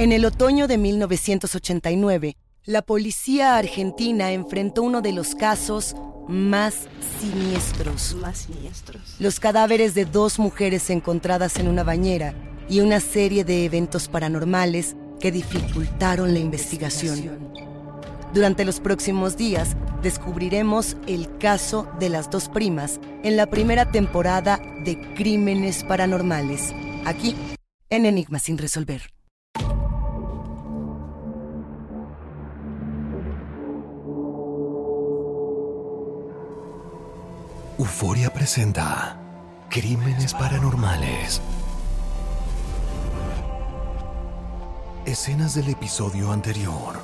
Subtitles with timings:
[0.00, 5.94] En el otoño de 1989, la policía argentina enfrentó uno de los casos
[6.26, 6.88] más
[7.20, 8.14] siniestros.
[8.14, 9.16] Más siniestros.
[9.18, 12.32] Los cadáveres de dos mujeres encontradas en una bañera
[12.66, 17.52] y una serie de eventos paranormales que dificultaron la investigación.
[18.32, 24.62] Durante los próximos días descubriremos el caso de las dos primas en la primera temporada
[24.82, 26.72] de Crímenes Paranormales,
[27.04, 27.36] aquí
[27.90, 29.02] en Enigma sin resolver.
[37.90, 39.16] Euforia presenta
[39.68, 41.42] Crímenes Paranormales.
[45.04, 47.00] Escenas del episodio anterior.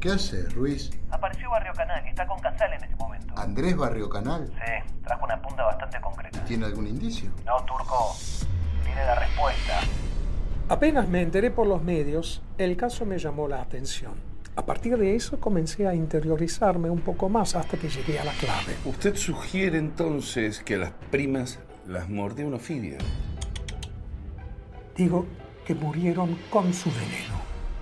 [0.00, 0.90] ¿Qué hace, Ruiz?
[1.12, 3.32] Apareció Barrio Canal y está con Casal en este momento.
[3.36, 4.48] ¿Andrés Barrio Canal?
[4.48, 6.44] Sí, trajo una punta bastante concreta.
[6.44, 7.30] ¿Tiene algún indicio?
[7.46, 8.16] No, Turco.
[8.84, 9.80] Tiene la respuesta.
[10.70, 14.12] Apenas me enteré por los medios, el caso me llamó la atención.
[14.54, 18.32] A partir de eso comencé a interiorizarme un poco más hasta que llegué a la
[18.32, 18.74] clave.
[18.84, 22.98] Usted sugiere entonces que las primas las mordió un ofidio.
[24.94, 25.24] Digo
[25.64, 27.40] que murieron con su veneno.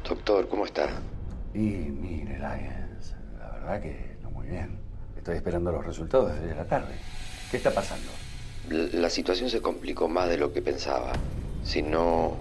[0.09, 0.89] Doctor, ¿cómo está?
[1.55, 4.79] Y mire, Lyons, la verdad que no muy bien.
[5.17, 6.95] Estoy esperando los resultados desde la tarde.
[7.51, 8.13] ¿Qué está pasando?
[8.69, 11.15] La, la situación se complicó más de lo que pensaba.
[11.65, 12.37] Si no...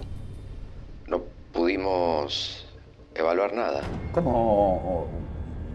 [1.56, 2.66] no pudimos
[3.14, 3.80] evaluar nada.
[4.12, 5.08] ¿Cómo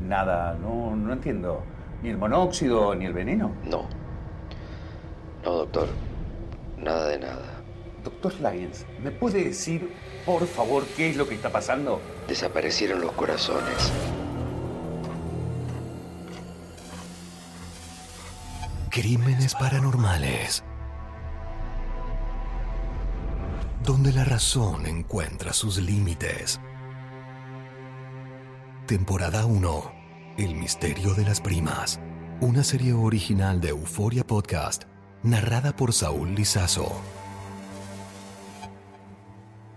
[0.07, 0.55] nada?
[0.61, 1.63] No, no entiendo.
[2.03, 3.51] ¿Ni el monóxido ni el veneno?
[3.63, 3.87] No.
[5.43, 5.87] No, doctor.
[6.77, 7.63] Nada de nada.
[8.03, 9.91] Doctor Lyons, ¿me puede decir,
[10.25, 11.99] por favor, qué es lo que está pasando?
[12.27, 13.91] Desaparecieron los corazones.
[18.89, 20.63] Crímenes Paranormales.
[23.85, 26.61] Donde la razón encuentra sus límites.
[28.85, 29.91] Temporada 1.
[30.37, 31.99] El misterio de las primas.
[32.41, 34.83] Una serie original de Euforia Podcast,
[35.23, 36.91] narrada por Saúl Lizazo.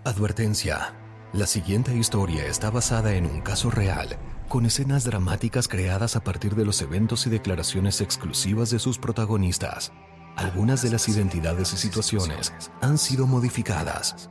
[0.03, 0.93] Advertencia.
[1.33, 4.17] La siguiente historia está basada en un caso real,
[4.49, 9.91] con escenas dramáticas creadas a partir de los eventos y declaraciones exclusivas de sus protagonistas.
[10.35, 14.29] Algunas de las identidades y situaciones han sido modificadas.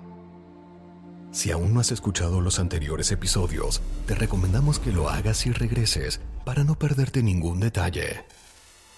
[1.32, 6.20] Si aún no has escuchado los anteriores episodios, te recomendamos que lo hagas y regreses
[6.44, 8.25] para no perderte ningún detalle.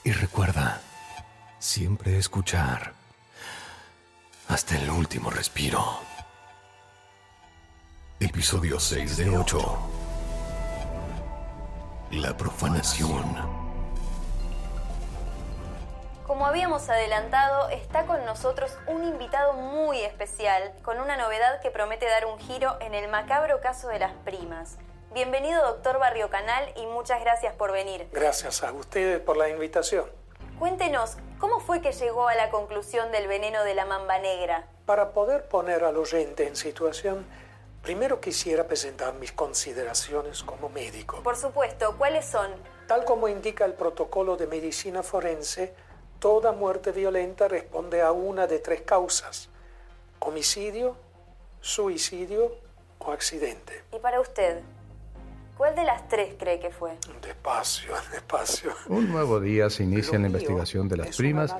[0.05, 0.83] Y recuerda,
[1.59, 2.93] siempre escuchar
[4.49, 6.01] hasta el último respiro.
[8.21, 9.79] Episodio 6 de 8.
[12.13, 13.56] La profanación.
[16.27, 22.07] Como habíamos adelantado, está con nosotros un invitado muy especial, con una novedad que promete
[22.07, 24.77] dar un giro en el macabro caso de las primas.
[25.15, 28.09] Bienvenido, doctor Barrio Canal, y muchas gracias por venir.
[28.11, 30.11] Gracias a ustedes por la invitación.
[30.59, 34.67] Cuéntenos, ¿cómo fue que llegó a la conclusión del veneno de la mamba negra?
[34.85, 37.25] Para poder poner al oyente en situación,
[37.83, 41.23] primero quisiera presentar mis consideraciones como médico.
[41.23, 42.51] Por supuesto, ¿cuáles son?
[42.89, 45.86] Tal como indica el protocolo de medicina forense,
[46.19, 49.49] toda muerte violenta responde a una de tres causas.
[50.21, 50.97] Homicidio,
[51.61, 52.57] suicidio
[52.99, 53.85] o accidente.
[53.93, 54.63] ¿Y para usted?
[55.57, 56.99] ¿Cuál de las tres cree que fue?
[57.23, 58.73] Despacio, despacio.
[58.89, 61.55] Un nuevo día se inicia en la investigación de las primas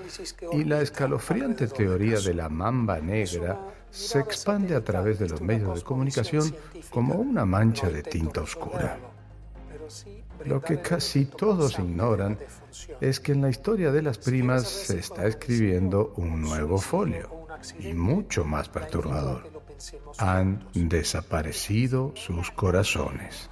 [0.53, 3.59] y la escalofriante teoría de la mamba negra
[3.91, 6.55] se expande a través de los medios de comunicación
[6.91, 8.99] como una mancha de tinta oscura.
[10.47, 12.39] Lo que casi todos ignoran
[13.01, 17.47] es que en la historia de las primas se está escribiendo un nuevo folio
[17.81, 19.51] y mucho más perturbador.
[20.19, 23.51] Han desaparecido sus corazones.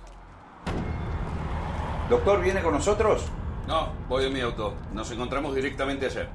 [2.09, 3.25] ¿Doctor viene con nosotros?
[3.67, 4.75] No, voy en mi auto.
[4.93, 6.29] Nos encontramos directamente ayer.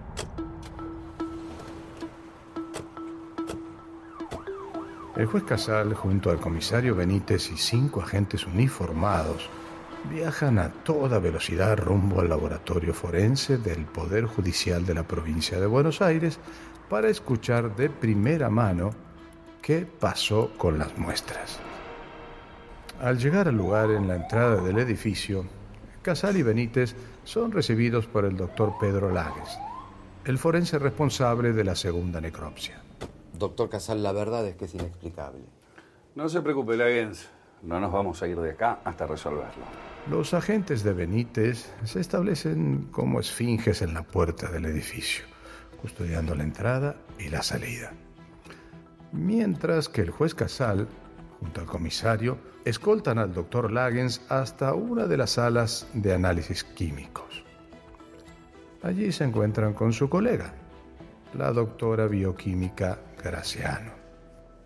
[5.16, 9.50] El juez Casal, junto al comisario Benítez y cinco agentes uniformados,
[10.10, 15.66] viajan a toda velocidad rumbo al laboratorio forense del Poder Judicial de la provincia de
[15.66, 16.40] Buenos Aires
[16.90, 18.92] para escuchar de primera mano
[19.62, 21.60] qué pasó con las muestras.
[23.02, 25.46] Al llegar al lugar en la entrada del edificio,
[26.02, 29.58] Casal y Benítez son recibidos por el doctor Pedro Lages,
[30.26, 32.82] el forense responsable de la segunda necropsia.
[33.38, 35.44] Doctor Casal, la verdad es que es inexplicable.
[36.16, 37.30] No se preocupe, Lagens.
[37.62, 39.64] No nos vamos a ir de acá hasta resolverlo.
[40.10, 45.26] Los agentes de Benítez se establecen como esfinges en la puerta del edificio,
[45.82, 47.92] custodiando la entrada y la salida.
[49.12, 50.88] Mientras que el juez Casal,
[51.40, 57.44] junto al comisario, escoltan al doctor Lagens hasta una de las salas de análisis químicos.
[58.82, 60.54] Allí se encuentran con su colega,
[61.34, 63.92] la doctora bioquímica Graciano.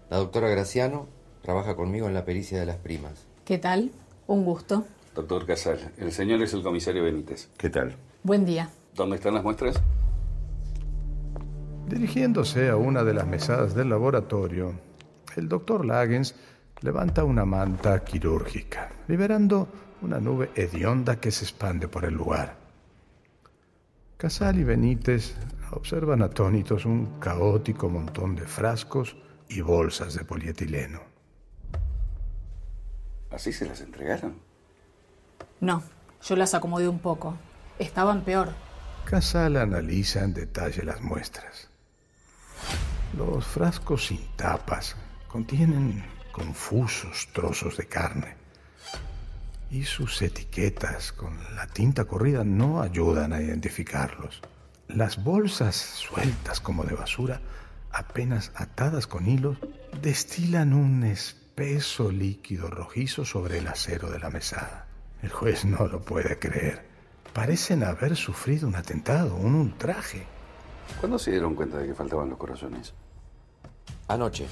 [0.10, 1.07] La doctora Graciano
[1.44, 3.28] trabaja conmigo en la pericia de las primas.
[3.45, 3.92] ¿Qué tal?
[4.25, 4.86] Un gusto.
[5.13, 7.50] Doctor Casal, el señor es el comisario Benítez.
[7.57, 7.95] ¿Qué tal?
[8.24, 8.69] Buen día.
[8.95, 9.80] ¿Dónde están las muestras?
[11.88, 14.74] Dirigiéndose a una de las mesadas del laboratorio,
[15.36, 16.34] el doctor Lagens
[16.81, 19.68] levanta una manta quirúrgica, liberando
[20.01, 22.56] una nube hedionda que se expande por el lugar.
[24.18, 25.36] Casal y Benítez
[25.72, 29.18] observan atónitos un caótico montón de frascos
[29.50, 31.12] y bolsas de polietileno.
[33.33, 34.35] ¿Así se las entregaron?
[35.59, 35.81] No,
[36.24, 37.35] yo las acomodé un poco.
[37.80, 38.53] Estaban peor.
[39.06, 41.69] Casal analiza en detalle las muestras.
[43.18, 44.95] Los frascos sin tapas
[45.27, 48.35] contienen confusos trozos de carne
[49.69, 54.41] y sus etiquetas con la tinta corrida no ayudan a identificarlos.
[54.88, 57.41] Las bolsas sueltas como de basura,
[57.91, 59.57] apenas atadas con hilos,
[60.01, 61.03] destilan un
[61.56, 64.88] espeso líquido rojizo sobre el acero de la mesada.
[65.22, 66.84] El juez no lo puede creer.
[67.32, 70.24] Parecen haber sufrido un atentado, un ultraje.
[71.00, 72.96] ¿Cuándo se dieron cuenta de que faltaban los corazones?
[74.08, 74.48] Anoche.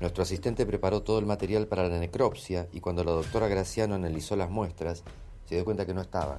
[0.00, 4.36] Nuestro asistente preparó todo el material para la necropsia y cuando la doctora Graciano analizó
[4.36, 5.02] las muestras,
[5.48, 6.38] se dio cuenta que no estaban.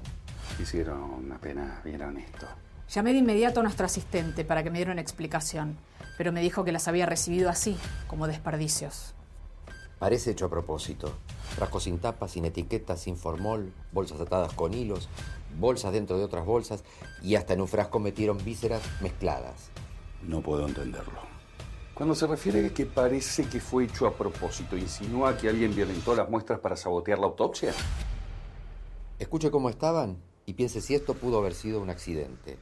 [0.61, 2.47] Hicieron apenas vieron esto.
[2.89, 5.75] Llamé de inmediato a nuestro asistente para que me diera una explicación,
[6.17, 7.75] pero me dijo que las había recibido así,
[8.07, 9.14] como desperdicios.
[9.99, 11.11] Parece hecho a propósito.
[11.55, 15.07] Frascos sin tapa, sin etiqueta, sin formol, bolsas atadas con hilos,
[15.57, 16.83] bolsas dentro de otras bolsas
[17.21, 19.69] y hasta en un frasco metieron vísceras mezcladas.
[20.21, 21.19] No puedo entenderlo.
[21.93, 26.13] Cuando se refiere a que parece que fue hecho a propósito, ¿insinúa que alguien violentó
[26.13, 27.73] las muestras para sabotear la autopsia?
[29.17, 32.59] Escuche cómo estaban y piense si esto pudo haber sido un accidente.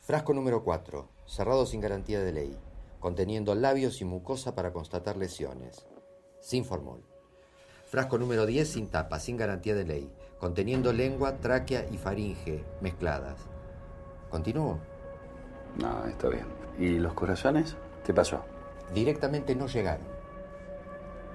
[0.00, 2.56] Frasco número 4, cerrado sin garantía de ley,
[2.98, 5.86] conteniendo labios y mucosa para constatar lesiones,
[6.40, 7.02] sin formol.
[7.86, 13.40] Frasco número 10 sin tapa, sin garantía de ley, conteniendo lengua, tráquea y faringe mezcladas.
[14.30, 14.78] ¿Continúo?
[15.76, 16.46] No, está bien.
[16.78, 17.76] ¿Y los corazones?
[18.04, 18.44] ¿Qué pasó?
[18.94, 20.06] Directamente no llegaron.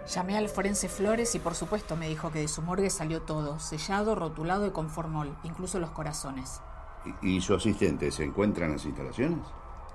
[0.07, 3.59] Llamé al forense Flores y por supuesto me dijo que de su morgue salió todo,
[3.59, 6.61] sellado, rotulado y con formol, incluso los corazones.
[7.21, 9.39] ¿Y, su asistente se encuentra en las instalaciones?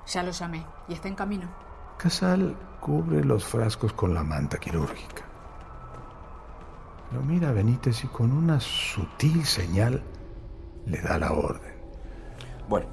[0.07, 1.49] Ya lo llamé y está en camino.
[2.01, 5.23] Casal cubre los frascos con la manta quirúrgica.
[7.13, 10.03] Lo mira Benítez y con una sutil señal
[10.87, 11.75] le da la orden.
[12.71, 12.87] Bueno,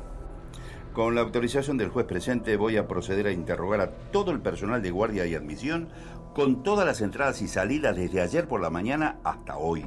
[0.91, 4.81] con la autorización del juez presente voy a proceder a interrogar a todo el personal
[4.81, 5.87] de guardia y admisión
[6.35, 9.85] con todas las entradas y salidas desde ayer por la mañana hasta hoy.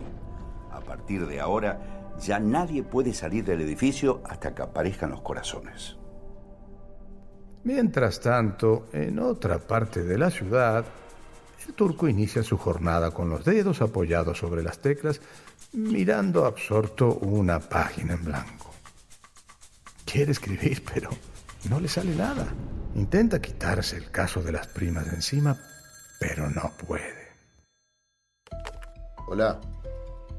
[0.73, 6.00] A partir de ahora ya nadie puede salir del edificio hasta que aparezcan los corazones.
[7.65, 10.85] Mientras tanto, en otra parte de la ciudad,
[11.67, 15.21] el turco inicia su jornada con los dedos apoyados sobre las teclas,
[15.73, 18.71] mirando absorto una página en blanco.
[20.05, 21.11] Quiere escribir, pero
[21.69, 22.47] no le sale nada.
[22.95, 25.57] Intenta quitarse el caso de las primas de encima,
[26.19, 27.29] pero no puede.
[29.29, 29.61] Hola.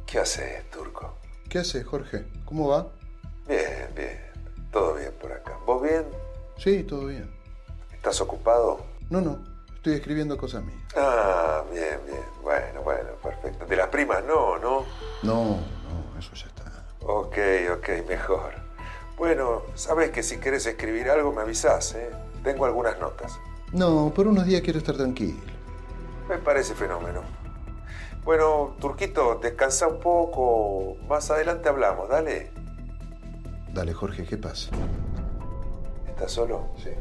[0.06, 1.20] ¿Qué haces, Turco?
[1.48, 2.26] ¿Qué haces, Jorge?
[2.44, 2.92] ¿Cómo va?
[3.48, 4.20] Bien, bien.
[4.72, 5.58] Todo bien por acá.
[5.66, 6.04] ¿Vos bien?
[6.62, 7.28] Sí, todo bien.
[7.92, 8.86] ¿Estás ocupado?
[9.10, 9.40] No, no.
[9.74, 10.80] Estoy escribiendo cosas mías.
[10.96, 12.22] Ah, bien, bien.
[12.44, 13.66] Bueno, bueno, perfecto.
[13.66, 14.86] De las primas no, ¿no?
[15.24, 16.86] No, no, eso ya está.
[17.02, 17.36] Ok,
[17.78, 18.54] ok, mejor.
[19.18, 22.12] Bueno, sabes que si querés escribir algo me avisás, ¿eh?
[22.44, 23.40] Tengo algunas notas.
[23.72, 25.40] No, por unos días quiero estar tranquilo.
[26.30, 27.24] Me parece fenómeno.
[28.24, 30.96] Bueno, Turquito, descansa un poco.
[31.10, 32.52] Más adelante hablamos, dale.
[33.74, 34.70] Dale, Jorge, ¿qué pasa?
[36.22, 36.70] ¿Estás solo?
[36.78, 36.92] Sí.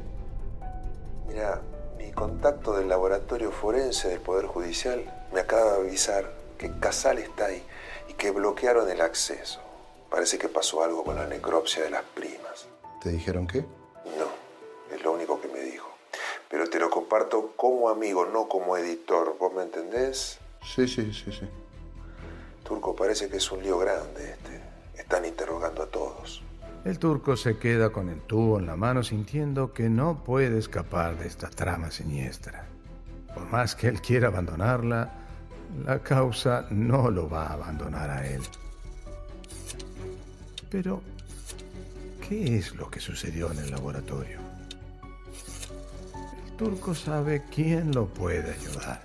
[1.28, 1.60] Mira,
[1.98, 7.44] mi contacto del laboratorio forense del Poder Judicial me acaba de avisar que Casal está
[7.44, 7.62] ahí
[8.08, 9.60] y que bloquearon el acceso.
[10.08, 12.66] Parece que pasó algo con la necropsia de las primas.
[13.02, 13.60] ¿Te dijeron qué?
[13.60, 14.30] No,
[14.90, 15.90] es lo único que me dijo.
[16.48, 19.36] Pero te lo comparto como amigo, no como editor.
[19.38, 20.38] ¿Vos me entendés?
[20.64, 21.46] Sí, sí, sí, sí.
[22.64, 24.62] Turco, parece que es un lío grande este.
[24.94, 26.42] Están interrogando a todos.
[26.82, 31.18] El turco se queda con el tubo en la mano sintiendo que no puede escapar
[31.18, 32.64] de esta trama siniestra.
[33.34, 35.12] Por más que él quiera abandonarla,
[35.84, 38.40] la causa no lo va a abandonar a él.
[40.70, 41.02] Pero,
[42.26, 44.38] ¿qué es lo que sucedió en el laboratorio?
[46.46, 49.02] El turco sabe quién lo puede ayudar.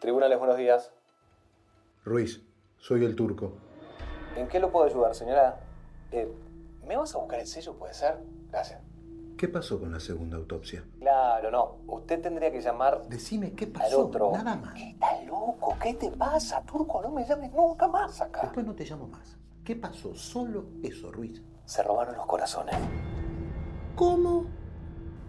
[0.00, 0.90] Tribunales, buenos días.
[2.04, 2.40] Ruiz,
[2.82, 3.52] soy el turco.
[4.36, 5.60] ¿En qué lo puedo ayudar, señora?
[6.10, 6.30] Eh,
[6.84, 8.18] ¿Me vas a buscar el sello, puede ser?
[8.50, 8.80] Gracias.
[9.38, 10.84] ¿Qué pasó con la segunda autopsia?
[10.98, 11.76] Claro, no.
[11.86, 14.32] Usted tendría que llamar Decime qué al pasó, otro.
[14.32, 14.74] nada más.
[14.76, 15.76] ¿Estás loco?
[15.80, 17.00] ¿Qué te pasa, Turco?
[17.02, 18.40] No me llames nunca más acá.
[18.42, 19.36] Después no te llamo más.
[19.64, 20.14] ¿Qué pasó?
[20.16, 21.40] Solo eso, Ruiz.
[21.64, 22.74] Se robaron los corazones.
[23.94, 24.46] ¿Cómo?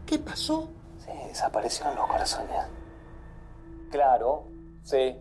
[0.07, 0.69] ¿Qué pasó?
[0.97, 2.57] Sí, desaparecieron los corazones.
[3.91, 4.47] Claro,
[4.83, 5.15] sí.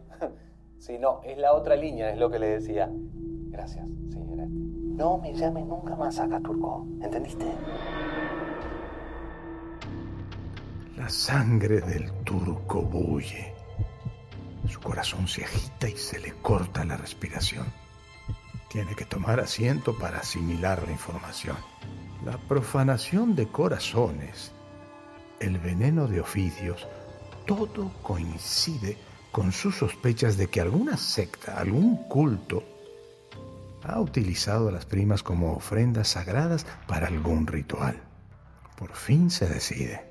[0.83, 2.91] Sí, no, es la otra línea, es lo que le decía.
[2.91, 4.47] Gracias, señora.
[4.49, 6.85] No me llames nunca más acá, Turco.
[7.01, 7.47] ¿Entendiste?
[10.97, 13.55] La sangre del turco bulle.
[14.67, 17.67] Su corazón se agita y se le corta la respiración.
[18.69, 21.59] Tiene que tomar asiento para asimilar la información.
[22.25, 24.51] La profanación de corazones,
[25.39, 26.89] el veneno de oficios,
[27.47, 28.97] todo coincide
[29.33, 32.63] con sus sospechas de que alguna secta, algún culto,
[33.83, 38.01] ha utilizado a las primas como ofrendas sagradas para algún ritual.
[38.77, 40.05] Por fin se decide.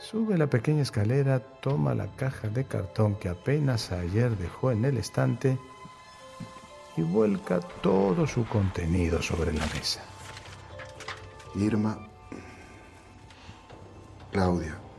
[0.00, 4.96] Sube la pequeña escalera, toma la caja de cartón que apenas ayer dejó en el
[4.98, 5.56] estante
[6.96, 10.02] y vuelca todo su contenido sobre la mesa.
[11.54, 11.98] Irma.
[14.32, 14.89] Claudia.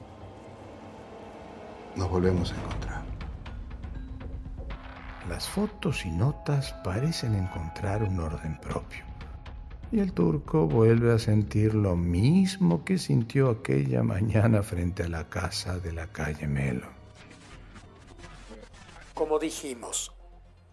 [1.95, 3.01] Nos volvemos a encontrar.
[5.27, 9.03] Las fotos y notas parecen encontrar un orden propio.
[9.91, 15.29] Y el turco vuelve a sentir lo mismo que sintió aquella mañana frente a la
[15.29, 16.88] casa de la calle Melo.
[19.13, 20.13] Como dijimos,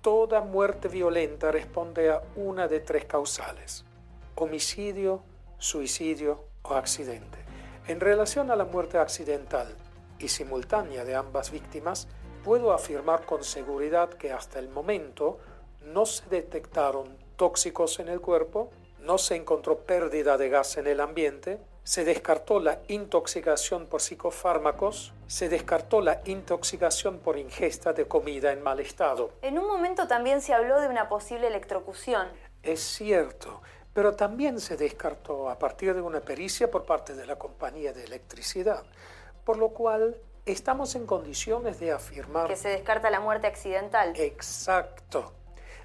[0.02, 3.84] toda muerte violenta responde a una de tres causales,
[4.36, 5.22] homicidio,
[5.58, 7.38] suicidio o accidente.
[7.88, 9.76] En relación a la muerte accidental
[10.18, 12.08] y simultánea de ambas víctimas,
[12.44, 15.38] puedo afirmar con seguridad que hasta el momento
[15.82, 18.70] no se detectaron tóxicos en el cuerpo,
[19.00, 21.58] no se encontró pérdida de gas en el ambiente,
[21.88, 28.62] se descartó la intoxicación por psicofármacos, se descartó la intoxicación por ingesta de comida en
[28.62, 29.30] mal estado.
[29.40, 32.28] En un momento también se habló de una posible electrocución.
[32.62, 33.62] Es cierto,
[33.94, 38.04] pero también se descartó a partir de una pericia por parte de la compañía de
[38.04, 38.84] electricidad,
[39.48, 40.14] por lo cual
[40.44, 42.48] estamos en condiciones de afirmar...
[42.48, 44.12] Que se descarta la muerte accidental.
[44.14, 45.32] Exacto.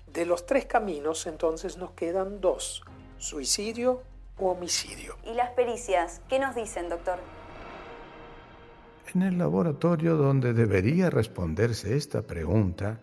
[0.05, 2.83] De los tres caminos entonces nos quedan dos,
[3.17, 4.03] suicidio
[4.37, 5.15] o homicidio.
[5.23, 6.19] ¿Y las pericias?
[6.27, 7.19] ¿Qué nos dicen, doctor?
[9.15, 12.99] En el laboratorio donde debería responderse esta pregunta,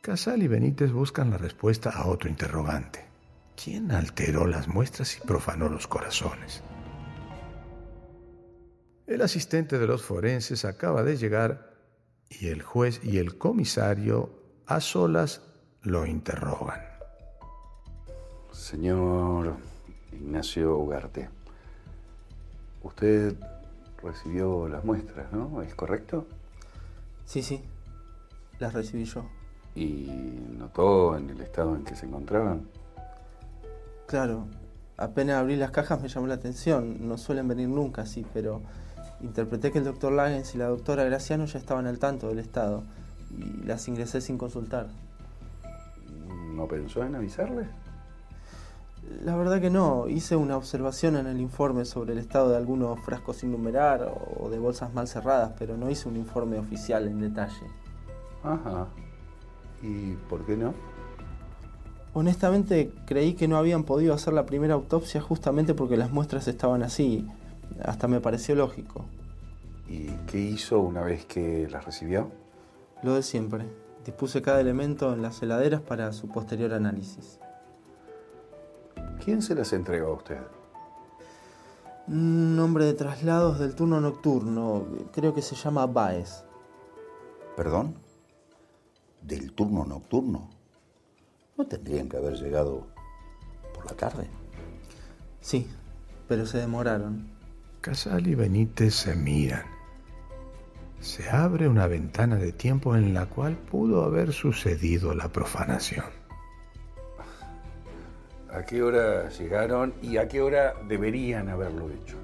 [0.00, 3.04] Casal y Benítez buscan la respuesta a otro interrogante.
[3.62, 6.62] ¿Quién alteró las muestras y profanó los corazones?
[9.08, 11.72] El asistente de los forenses acaba de llegar
[12.28, 14.28] y el juez y el comisario
[14.66, 15.40] a solas
[15.80, 16.82] lo interrogan.
[18.52, 19.56] Señor
[20.12, 21.30] Ignacio Ugarte,
[22.82, 23.34] usted
[24.02, 25.62] recibió las muestras, ¿no?
[25.62, 26.26] ¿Es correcto?
[27.24, 27.62] Sí, sí,
[28.58, 29.24] las recibí yo.
[29.74, 30.06] ¿Y
[30.58, 32.68] notó en el estado en que se encontraban?
[34.06, 34.48] Claro,
[34.98, 37.08] apenas abrí las cajas me llamó la atención.
[37.08, 38.60] No suelen venir nunca así, pero
[39.20, 42.82] Interpreté que el doctor Lagens y la doctora Graciano ya estaban al tanto del estado
[43.36, 44.88] y las ingresé sin consultar.
[46.54, 47.66] ¿No pensó en avisarle?
[49.24, 53.00] La verdad que no, hice una observación en el informe sobre el estado de algunos
[53.00, 57.20] frascos sin numerar o de bolsas mal cerradas, pero no hice un informe oficial en
[57.20, 57.66] detalle.
[58.42, 58.86] Ajá.
[59.82, 60.74] ¿Y por qué no?
[62.14, 66.82] Honestamente creí que no habían podido hacer la primera autopsia justamente porque las muestras estaban
[66.82, 67.26] así.
[67.82, 69.04] Hasta me pareció lógico.
[69.88, 72.30] ¿Y qué hizo una vez que las recibió?
[73.02, 73.64] Lo de siempre.
[74.04, 77.38] Dispuse cada elemento en las heladeras para su posterior análisis.
[79.24, 80.38] ¿Quién se las entregó a usted?
[82.06, 86.44] Un hombre de traslados del turno nocturno, creo que se llama Baez.
[87.56, 87.96] ¿Perdón?
[89.20, 90.48] ¿Del turno nocturno?
[91.56, 92.86] ¿No tendrían que haber llegado
[93.74, 94.28] por la tarde?
[95.40, 95.66] Sí,
[96.28, 97.37] pero se demoraron.
[97.80, 99.64] Casal y Benítez se miran.
[101.00, 106.06] Se abre una ventana de tiempo en la cual pudo haber sucedido la profanación.
[108.50, 112.16] ¿A qué hora llegaron y a qué hora deberían haberlo hecho?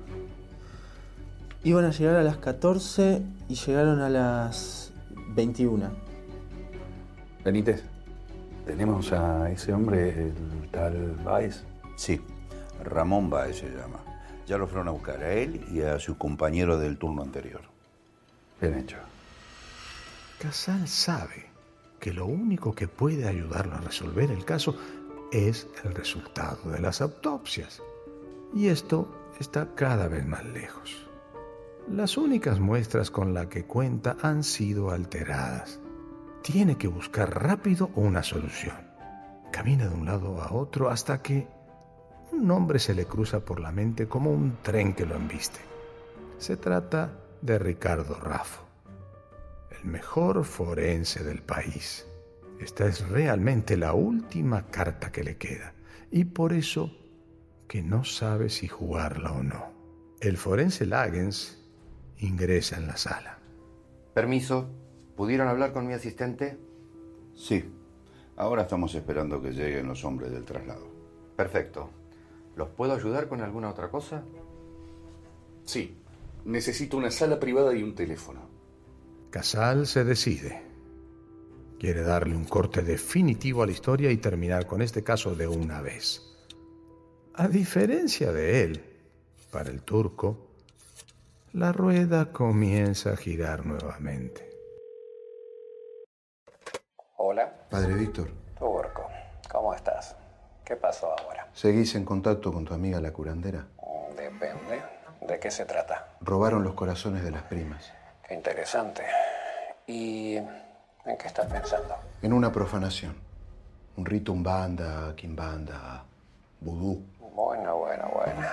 [1.62, 4.92] Iban a llegar a las 14 y llegaron a las
[5.34, 5.90] 21.
[7.44, 7.84] Benítez,
[8.66, 11.62] tenemos a ese hombre, el tal Baez.
[11.96, 12.20] Sí,
[12.82, 14.13] Ramón Baez se llama.
[14.46, 17.62] Ya lo fueron a buscar a él y a su compañero del turno anterior.
[18.60, 18.98] Bien hecho.
[20.38, 21.46] Casal sabe
[21.98, 24.76] que lo único que puede ayudarlo a resolver el caso
[25.32, 27.82] es el resultado de las autopsias.
[28.54, 31.08] Y esto está cada vez más lejos.
[31.90, 35.80] Las únicas muestras con las que cuenta han sido alteradas.
[36.42, 38.76] Tiene que buscar rápido una solución.
[39.50, 41.48] Camina de un lado a otro hasta que
[42.34, 45.60] un nombre se le cruza por la mente como un tren que lo embiste.
[46.38, 48.64] Se trata de Ricardo Raffo,
[49.70, 52.06] el mejor forense del país.
[52.58, 55.74] Esta es realmente la última carta que le queda
[56.11, 56.90] y por eso
[57.68, 59.70] que no sabe si jugarla o no.
[60.20, 61.62] El forense Lagens
[62.18, 63.38] ingresa en la sala.
[64.12, 64.68] Permiso,
[65.16, 66.59] ¿pudieron hablar con mi asistente?
[67.35, 67.64] Sí.
[68.37, 70.88] Ahora estamos esperando que lleguen los hombres del traslado.
[71.37, 71.90] Perfecto.
[72.56, 74.22] ¿Los puedo ayudar con alguna otra cosa?
[75.64, 76.00] Sí.
[76.44, 78.40] Necesito una sala privada y un teléfono.
[79.30, 80.62] Casal se decide.
[81.78, 85.80] Quiere darle un corte definitivo a la historia y terminar con este caso de una
[85.80, 86.22] vez.
[87.34, 88.84] A diferencia de él,
[89.50, 90.50] para el turco,
[91.52, 94.50] la rueda comienza a girar nuevamente.
[97.16, 97.66] Hola.
[97.70, 98.28] Padre Víctor.
[98.58, 99.08] Turco,
[99.50, 100.16] ¿cómo estás?
[100.64, 101.43] ¿Qué pasó ahora?
[101.54, 103.64] ¿Seguís en contacto con tu amiga la curandera?
[104.16, 104.82] Depende.
[105.20, 106.16] ¿De qué se trata?
[106.20, 107.92] Robaron los corazones de las primas.
[108.26, 109.04] Qué interesante.
[109.86, 111.94] ¿Y en qué estás pensando?
[112.22, 113.14] En una profanación.
[113.96, 116.04] Un rito umbanda, quimbanda,
[116.60, 117.04] vudú.
[117.20, 118.46] Bueno, bueno, bueno.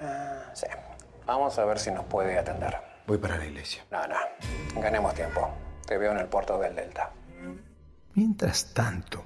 [0.00, 0.66] Ah, sí.
[1.26, 2.74] Vamos a ver si nos puede atender.
[3.06, 3.84] Voy para la iglesia.
[3.90, 4.16] No, no.
[4.80, 5.50] Ganemos tiempo.
[5.86, 7.10] Te veo en el puerto del Delta.
[8.14, 9.24] Mientras tanto,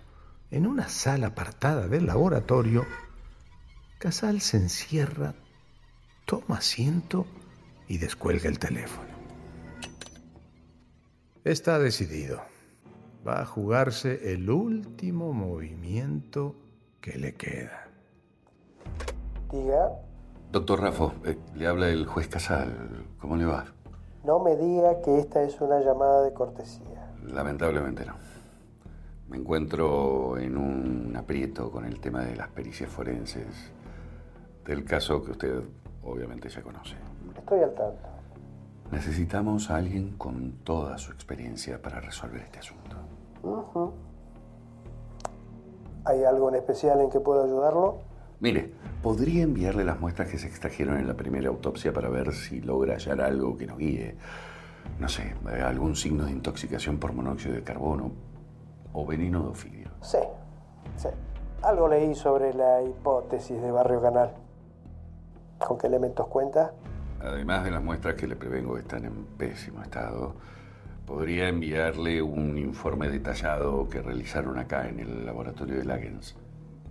[0.50, 2.84] en una sala apartada del laboratorio,
[3.98, 5.34] Casal se encierra,
[6.26, 7.26] toma asiento
[7.88, 9.08] y descuelga el teléfono.
[11.44, 12.42] Está decidido.
[13.26, 16.54] Va a jugarse el último movimiento
[17.00, 17.88] que le queda.
[19.50, 19.88] Diga,
[20.52, 23.06] Doctor Rafo, eh, le habla el juez Casal.
[23.18, 23.74] ¿Cómo le va?
[24.24, 27.12] no me diga que esta es una llamada de cortesía.
[27.22, 28.14] Lamentablemente no.
[29.28, 33.72] Me encuentro en un aprieto con el tema de las pericias forenses
[34.66, 35.62] del caso que usted
[36.02, 36.94] obviamente ya conoce.
[37.36, 38.08] Estoy al tanto.
[38.92, 42.96] Necesitamos a alguien con toda su experiencia para resolver este asunto.
[46.04, 47.98] ¿Hay algo en especial en que pueda ayudarlo?
[48.40, 52.60] Mire, podría enviarle las muestras que se extrajeron en la primera autopsia para ver si
[52.60, 54.16] logra hallar algo que nos guíe.
[55.00, 55.34] No sé,
[55.64, 58.12] algún signo de intoxicación por monóxido de carbono
[58.94, 59.90] o veneno de ofidio.
[60.00, 60.18] Sí,
[60.96, 61.08] sí.
[61.62, 64.30] Algo leí sobre la hipótesis de Barrio Canal.
[65.58, 66.72] ¿Con qué elementos cuenta?
[67.20, 70.34] Además de las muestras que le prevengo que están en pésimo estado,
[71.06, 76.36] podría enviarle un informe detallado que realizaron acá en el laboratorio de Lagens.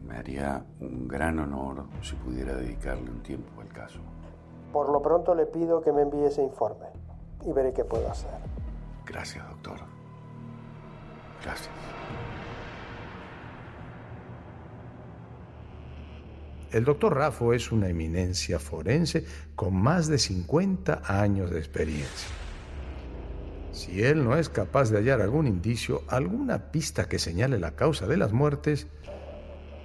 [0.08, 4.00] Me haría un gran honor si pudiera dedicarle un tiempo al caso.
[4.72, 6.88] Por lo pronto le pido que me envíe ese informe
[7.46, 8.32] y veré qué puedo hacer.
[9.06, 9.93] Gracias, doctor.
[11.44, 11.70] Gracias.
[16.72, 19.26] El doctor Raffo es una eminencia forense
[19.56, 22.30] con más de 50 años de experiencia.
[23.72, 28.08] Si él no es capaz de hallar algún indicio, alguna pista que señale la causa
[28.08, 28.88] de las muertes,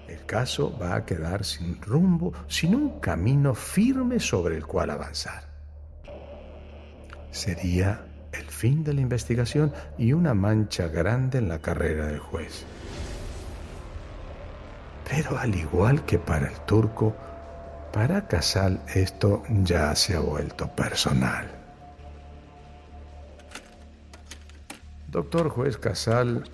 [0.08, 5.46] el caso va a quedar sin rumbo, sin un camino firme sobre el cual avanzar.
[7.30, 12.64] Sería el fin de la investigación y una mancha grande en la carrera del juez.
[15.08, 17.14] Pero al igual que para el turco,
[17.92, 21.50] para Casal esto ya se ha vuelto personal.
[25.08, 26.44] Doctor juez Casal,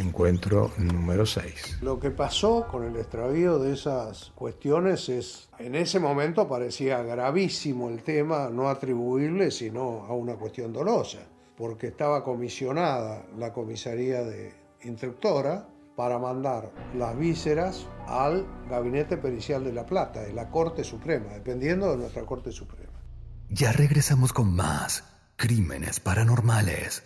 [0.00, 1.78] encuentro número 6.
[1.82, 7.88] Lo que pasó con el extravío de esas cuestiones es, en ese momento parecía gravísimo
[7.88, 11.20] el tema, no atribuible sino a una cuestión dolosa,
[11.56, 19.72] porque estaba comisionada la comisaría de instructora para mandar las vísceras al Gabinete Pericial de
[19.72, 22.90] La Plata, de la Corte Suprema, dependiendo de nuestra Corte Suprema.
[23.50, 25.04] Ya regresamos con más
[25.36, 27.02] crímenes paranormales.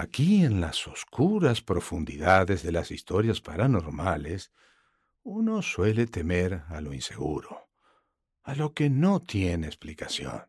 [0.00, 4.52] Aquí en las oscuras profundidades de las historias paranormales,
[5.24, 7.68] uno suele temer a lo inseguro,
[8.44, 10.44] a lo que no tiene explicación.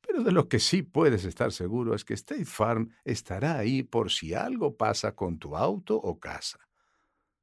[0.00, 4.10] Pero de lo que sí puedes estar seguro es que State Farm estará ahí por
[4.10, 6.58] si algo pasa con tu auto o casa.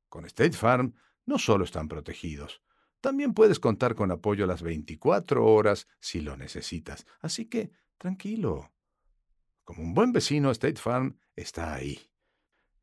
[0.09, 2.61] Con State Farm no solo están protegidos,
[2.99, 7.05] también puedes contar con apoyo las 24 horas si lo necesitas.
[7.21, 8.73] Así que, tranquilo.
[9.67, 11.99] Como un buen vecino, State Farm está ahí.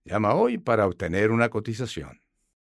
[0.05, 2.20] Llama hoy para obtener una cotización.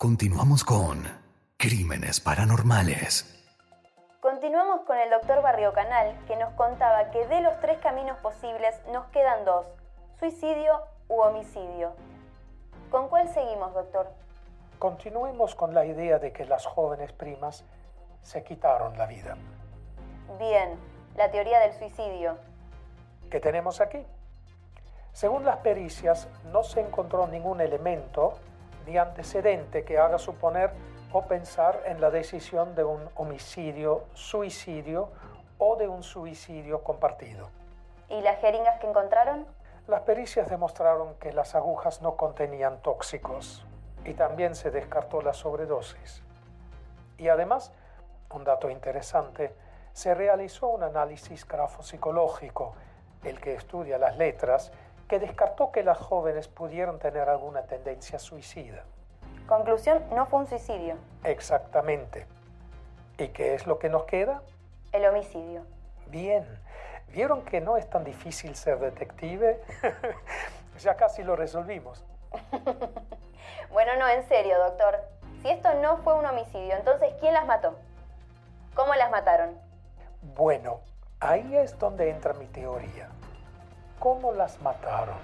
[0.00, 1.02] Continuamos con
[1.56, 3.34] Crímenes Paranormales.
[4.20, 8.76] Continuamos con el doctor Barrio Canal, que nos contaba que de los tres caminos posibles
[8.92, 9.66] nos quedan dos,
[10.20, 11.94] suicidio u homicidio.
[12.92, 14.08] ¿Con cuál seguimos, doctor?
[14.78, 17.64] Continuemos con la idea de que las jóvenes primas
[18.22, 19.36] se quitaron la vida.
[20.38, 20.78] Bien,
[21.16, 22.38] la teoría del suicidio.
[23.32, 24.06] ¿Qué tenemos aquí?
[25.12, 28.38] Según las pericias, no se encontró ningún elemento
[28.88, 30.70] ni antecedente que haga suponer
[31.12, 35.10] o pensar en la decisión de un homicidio, suicidio
[35.58, 37.50] o de un suicidio compartido.
[38.08, 39.46] ¿Y las jeringas que encontraron?
[39.86, 43.64] Las pericias demostraron que las agujas no contenían tóxicos
[44.06, 46.22] y también se descartó la sobredosis.
[47.18, 47.72] Y además,
[48.32, 49.54] un dato interesante,
[49.92, 52.74] se realizó un análisis grafopsicológico,
[53.24, 54.72] el que estudia las letras,
[55.08, 58.84] que descartó que las jóvenes pudieran tener alguna tendencia suicida.
[59.46, 60.96] Conclusión, no fue un suicidio.
[61.24, 62.26] Exactamente.
[63.16, 64.42] ¿Y qué es lo que nos queda?
[64.92, 65.62] El homicidio.
[66.08, 66.46] Bien.
[67.08, 69.62] ¿Vieron que no es tan difícil ser detective?
[70.78, 72.04] ya casi lo resolvimos.
[73.72, 75.00] bueno, no, en serio, doctor.
[75.42, 77.76] Si esto no fue un homicidio, entonces ¿quién las mató?
[78.74, 79.58] ¿Cómo las mataron?
[80.20, 80.80] Bueno,
[81.20, 83.08] ahí es donde entra mi teoría.
[83.98, 85.16] ¿Cómo las mataron?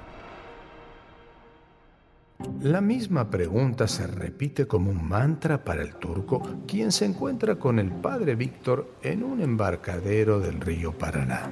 [2.61, 7.79] La misma pregunta se repite como un mantra para el turco, quien se encuentra con
[7.79, 11.51] el padre Víctor en un embarcadero del río Paraná.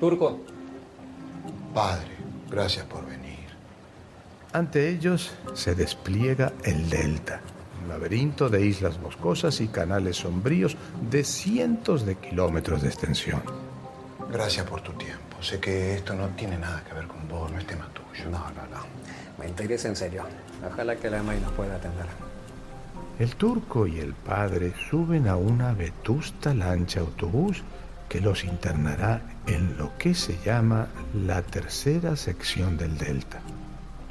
[0.00, 0.40] Turco.
[1.72, 2.08] Padre,
[2.50, 3.38] gracias por venir.
[4.52, 7.40] Ante ellos se despliega el delta,
[7.82, 10.76] un laberinto de islas boscosas y canales sombríos
[11.10, 13.67] de cientos de kilómetros de extensión.
[14.30, 15.42] Gracias por tu tiempo.
[15.42, 18.28] Sé que esto no tiene nada que ver con vos, no es tema tuyo.
[18.30, 18.84] No, no, no.
[19.38, 20.24] Me interesa en serio.
[20.66, 22.06] Ojalá que la EMAI nos pueda atender.
[23.18, 27.62] El turco y el padre suben a una vetusta lancha autobús
[28.08, 33.40] que los internará en lo que se llama la tercera sección del delta.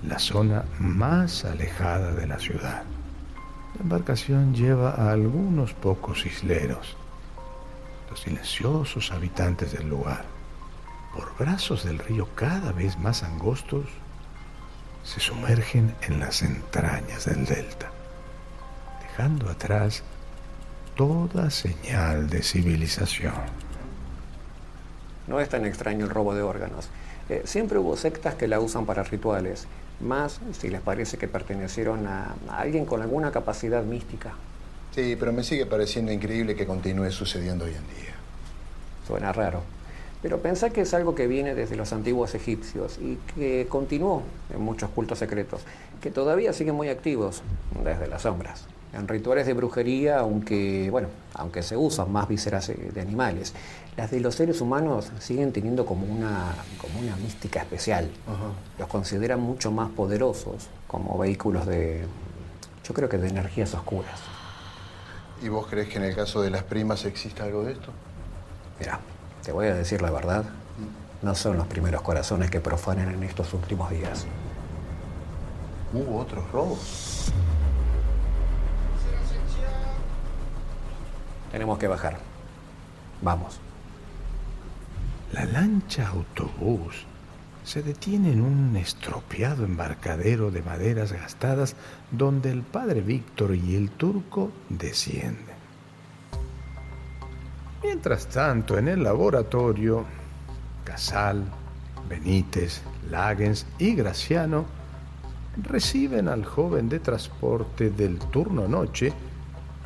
[0.03, 2.84] la zona más alejada de la ciudad.
[3.75, 6.95] La embarcación lleva a algunos pocos isleros,
[8.21, 10.25] silenciosos habitantes del lugar.
[11.15, 13.86] Por brazos del río cada vez más angostos,
[15.03, 17.89] se sumergen en las entrañas del delta,
[19.01, 20.03] dejando atrás
[20.95, 23.34] toda señal de civilización.
[25.27, 26.89] No es tan extraño el robo de órganos.
[27.30, 29.67] Eh, siempre hubo sectas que la usan para rituales,
[29.99, 34.34] más si les parece que pertenecieron a alguien con alguna capacidad mística.
[34.97, 38.15] Sí, pero me sigue pareciendo increíble que continúe sucediendo hoy en día.
[39.05, 39.62] Suena raro.
[40.23, 44.60] Pero pensá que es algo que viene desde los antiguos egipcios y que continuó en
[44.60, 45.62] muchos cultos secretos,
[46.01, 47.43] que todavía siguen muy activos
[47.83, 48.65] desde las sombras.
[48.91, 53.53] En rituales de brujería, aunque, bueno, aunque se usan más vísceras eh, de animales,
[53.97, 58.10] las de los seres humanos siguen teniendo como una, como una mística especial.
[58.79, 62.03] Los consideran mucho más poderosos como vehículos de,
[62.83, 64.37] yo creo que de energías oscuras.
[65.41, 67.91] ¿Y vos crees que en el caso de las primas existe algo de esto?
[68.80, 69.00] Mira,
[69.43, 70.45] te voy a decir la verdad,
[71.21, 74.26] no son los primeros corazones que profanan en estos últimos días.
[75.93, 77.32] ¿Hubo otros robos?
[81.52, 82.17] Tenemos que bajar.
[83.21, 83.60] Vamos.
[85.32, 87.06] La lancha autobús
[87.67, 91.75] se detiene en un estropeado embarcadero de maderas gastadas
[92.12, 95.58] donde el padre Víctor y el turco descienden.
[97.84, 100.06] Mientras tanto, en el laboratorio,
[100.86, 101.43] Casal,
[102.08, 104.63] Benítez, Lagens y Graciano
[105.62, 109.12] reciben al joven de transporte del turno noche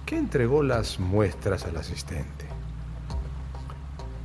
[0.06, 2.46] que entregó las muestras al asistente.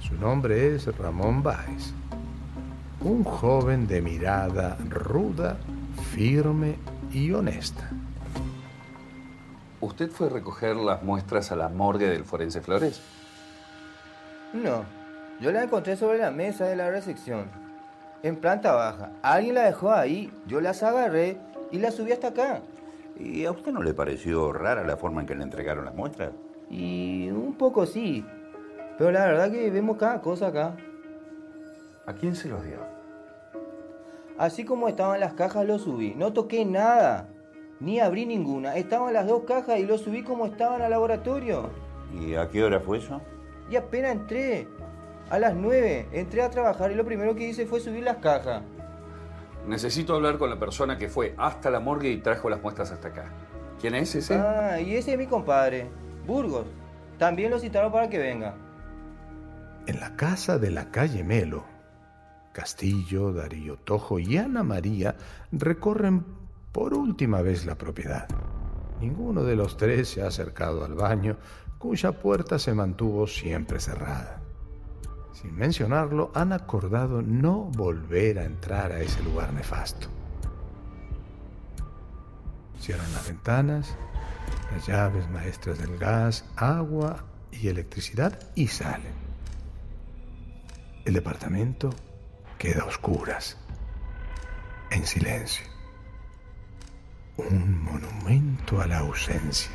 [0.01, 1.95] Su nombre es Ramón Báez,
[3.07, 5.57] un joven de mirada ruda,
[6.13, 6.75] firme
[7.13, 7.89] y honesta.
[9.81, 13.01] ¿Usted fue a recoger las muestras a la morgue del forense Flores?
[14.53, 14.85] No,
[15.41, 17.45] yo la encontré sobre la mesa de la recepción,
[18.25, 19.13] en planta baja.
[19.23, 21.37] Alguien la dejó ahí, yo las agarré
[21.71, 22.63] y las subí hasta acá.
[23.21, 26.33] ¿Y a usted no le pareció rara la forma en que le entregaron las muestras?
[26.71, 28.27] Y un poco sí,
[28.99, 30.75] pero la verdad que vemos cada cosa acá.
[32.05, 32.96] ¿A quién se los dio?
[34.39, 36.15] Así como estaban las cajas, lo subí.
[36.15, 37.29] No toqué nada,
[37.81, 38.77] ni abrí ninguna.
[38.77, 41.71] Estaban las dos cajas y lo subí como estaban al laboratorio.
[42.13, 43.21] ¿Y a qué hora fue eso?
[43.71, 44.69] Y apenas entré.
[45.29, 48.63] A las nueve entré a trabajar y lo primero que hice fue subir las cajas.
[49.67, 53.09] Necesito hablar con la persona que fue hasta la morgue y trajo las muestras hasta
[53.09, 53.33] acá.
[53.81, 54.35] ¿Quién es ese?
[54.35, 55.89] Ah, y ese es mi compadre,
[56.27, 56.67] Burgos.
[57.19, 58.55] También lo citaron para que venga.
[59.87, 61.65] En la casa de la calle Melo,
[62.57, 65.15] Castillo, Darío Tojo y Ana María
[65.53, 66.25] recorren
[66.73, 68.27] por última vez la propiedad.
[68.99, 71.37] Ninguno de los tres se ha acercado al baño,
[71.77, 74.41] cuya puerta se mantuvo siempre cerrada.
[75.35, 80.09] Sin mencionarlo, han acordado no volver a entrar a ese lugar nefasto.
[82.81, 83.95] Cierran las ventanas,
[84.73, 89.13] las llaves maestras del gas, agua y electricidad y salen.
[91.05, 91.91] El departamento
[92.59, 93.57] queda a oscuras,
[94.91, 95.67] en silencio.
[97.37, 99.73] Un monumento a la ausencia.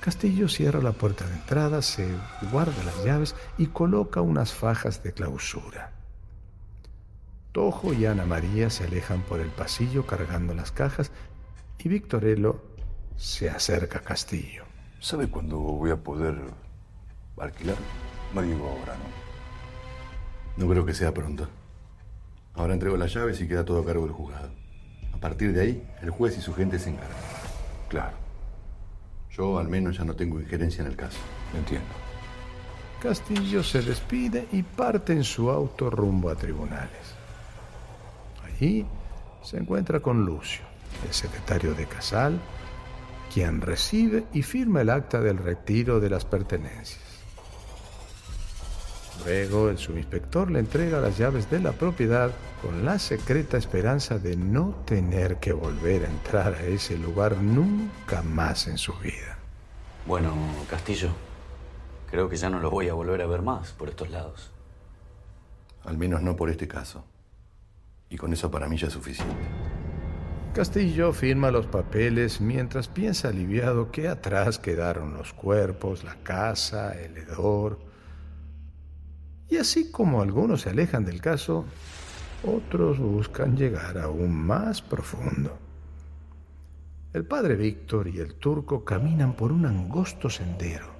[0.00, 2.08] Castillo cierra la puerta de entrada, se
[2.52, 5.92] guarda las llaves y coloca unas fajas de clausura.
[7.50, 11.10] Tojo y Ana María se alejan por el pasillo cargando las cajas
[11.78, 12.62] y Victorelo
[13.16, 14.64] se acerca a Castillo.
[15.00, 16.38] ¿Sabe cuándo voy a poder
[17.38, 17.76] alquilar?
[18.34, 20.64] No digo ahora, ¿no?
[20.64, 21.48] No creo que sea pronto.
[22.56, 24.50] Ahora entrego las llaves y queda todo a cargo del juzgado.
[25.12, 27.16] A partir de ahí, el juez y su gente se encargan.
[27.88, 28.16] Claro.
[29.30, 31.18] Yo al menos ya no tengo injerencia en el caso.
[31.54, 31.88] Entiendo.
[33.00, 37.14] Castillo se despide y parte en su auto rumbo a tribunales.
[38.42, 38.86] Allí
[39.42, 40.64] se encuentra con Lucio,
[41.06, 42.40] el secretario de Casal,
[43.32, 47.05] quien recibe y firma el acta del retiro de las pertenencias.
[49.24, 52.30] Luego el subinspector le entrega las llaves de la propiedad
[52.62, 58.22] con la secreta esperanza de no tener que volver a entrar a ese lugar nunca
[58.22, 59.38] más en su vida.
[60.06, 60.34] Bueno,
[60.70, 61.08] Castillo,
[62.10, 64.52] creo que ya no lo voy a volver a ver más por estos lados.
[65.84, 67.04] Al menos no por este caso.
[68.08, 69.34] Y con eso para mí ya es suficiente.
[70.54, 77.16] Castillo firma los papeles mientras piensa aliviado que atrás quedaron los cuerpos, la casa, el
[77.16, 77.78] hedor.
[79.48, 81.64] Y así como algunos se alejan del caso,
[82.44, 85.58] Otros buscan llegar aún más profundo.
[87.12, 90.94] El padre Víctor y el turco caminan por un angosto sendero.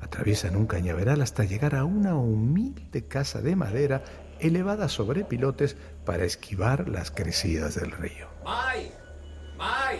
[0.00, 4.02] Atraviesan un cañaveral hasta llegar a una humilde casa de madera
[4.40, 8.26] elevada sobre pilotes para esquivar las crecidas del río.
[8.44, 8.90] ¡May!
[9.56, 9.98] ¡May!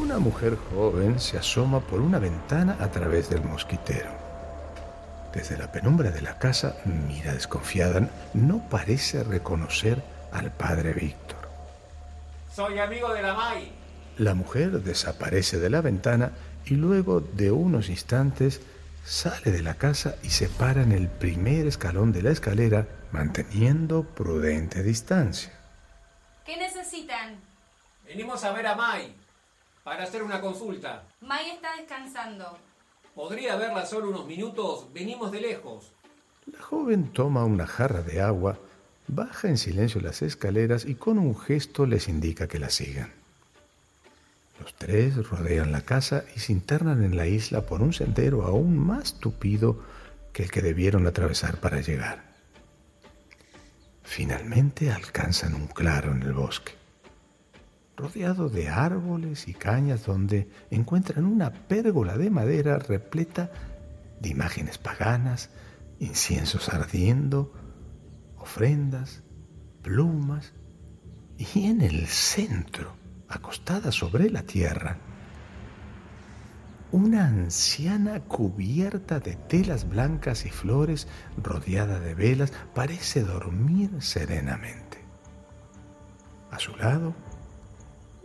[0.00, 4.25] Una mujer joven se asoma por una ventana a través del mosquitero.
[5.36, 8.08] Desde la penumbra de la casa mira desconfiada.
[8.32, 11.46] No parece reconocer al padre Víctor.
[12.54, 13.70] Soy amigo de la May.
[14.16, 16.32] La mujer desaparece de la ventana
[16.64, 18.62] y luego de unos instantes
[19.04, 24.04] sale de la casa y se para en el primer escalón de la escalera manteniendo
[24.04, 25.52] prudente distancia.
[26.46, 27.38] ¿Qué necesitan?
[28.06, 29.14] Venimos a ver a May
[29.84, 31.02] para hacer una consulta.
[31.20, 32.56] May está descansando.
[33.16, 34.88] ¿Podría verla solo unos minutos?
[34.92, 35.90] Venimos de lejos.
[36.52, 38.58] La joven toma una jarra de agua,
[39.08, 43.10] baja en silencio las escaleras y con un gesto les indica que la sigan.
[44.60, 48.76] Los tres rodean la casa y se internan en la isla por un sendero aún
[48.76, 49.82] más tupido
[50.34, 52.22] que el que debieron atravesar para llegar.
[54.02, 56.72] Finalmente alcanzan un claro en el bosque,
[57.96, 63.50] rodeado de árboles y cañas donde encuentran una pérgola de madera repleta
[64.20, 65.50] de imágenes paganas,
[65.98, 67.52] inciensos ardiendo,
[68.36, 69.22] ofrendas,
[69.82, 70.52] plumas,
[71.38, 72.96] y en el centro,
[73.28, 74.98] acostada sobre la tierra,
[76.92, 85.04] una anciana cubierta de telas blancas y flores, rodeada de velas, parece dormir serenamente.
[86.50, 87.14] A su lado,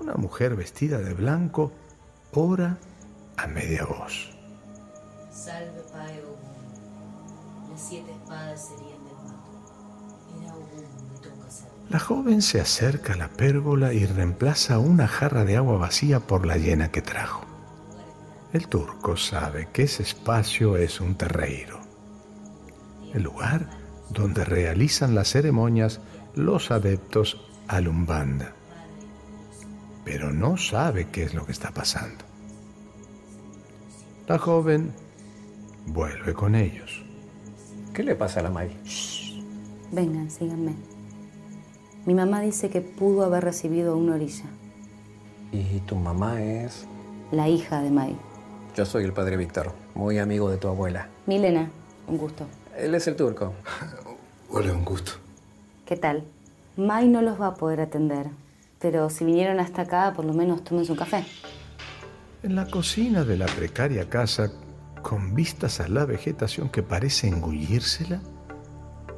[0.01, 1.71] una mujer vestida de blanco
[2.33, 2.77] ora
[3.37, 4.31] a media voz.
[5.31, 7.69] Salve Pae Ogún.
[7.69, 9.61] Las siete espadas serían del mato.
[10.41, 11.71] Era de Tonkasaru.
[11.89, 16.47] La joven se acerca a la pérgola y reemplaza una jarra de agua vacía por
[16.47, 17.45] la llena que trajo.
[18.53, 21.79] El turco sabe que ese espacio es un terreiro,
[23.13, 23.69] el lugar
[24.09, 26.01] donde realizan las ceremonias
[26.35, 28.55] los adeptos al Umbanda.
[30.03, 32.25] Pero no sabe qué es lo que está pasando.
[34.27, 34.93] La joven
[35.87, 37.03] vuelve con ellos.
[37.93, 38.75] ¿Qué le pasa a la May?
[39.91, 40.73] Vengan, síganme.
[42.05, 44.45] Mi mamá dice que pudo haber recibido una orilla.
[45.51, 46.87] ¿Y tu mamá es?
[47.31, 48.17] La hija de May.
[48.75, 51.09] Yo soy el padre Víctor, muy amigo de tu abuela.
[51.27, 51.69] Milena,
[52.07, 52.47] un gusto.
[52.77, 53.53] Él es el turco.
[54.49, 55.11] Hola, un gusto.
[55.85, 56.23] ¿Qué tal?
[56.77, 58.27] May no los va a poder atender,
[58.81, 61.23] pero si vinieron hasta acá, por lo menos tomen su café.
[62.43, 64.51] En la cocina de la precaria casa,
[65.03, 68.19] con vistas a la vegetación que parece engullírsela,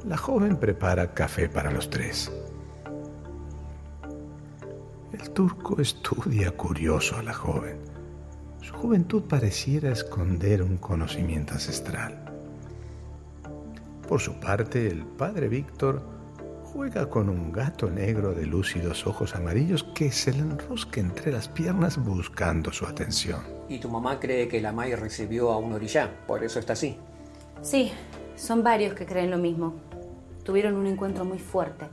[0.06, 2.30] la joven prepara café para los tres.
[5.12, 7.78] El turco estudia curioso a la joven.
[8.60, 12.24] Su juventud pareciera esconder un conocimiento ancestral.
[14.06, 16.13] Por su parte, el padre Víctor
[16.74, 21.48] juega con un gato negro de lúcidos ojos amarillos que se le enrosca entre las
[21.48, 23.40] piernas buscando su atención.
[23.68, 26.98] Y tu mamá cree que la May recibió a un orillá, por eso está así.
[27.62, 27.92] Sí,
[28.34, 29.74] son varios que creen lo mismo.
[30.42, 31.86] Tuvieron un encuentro muy fuerte.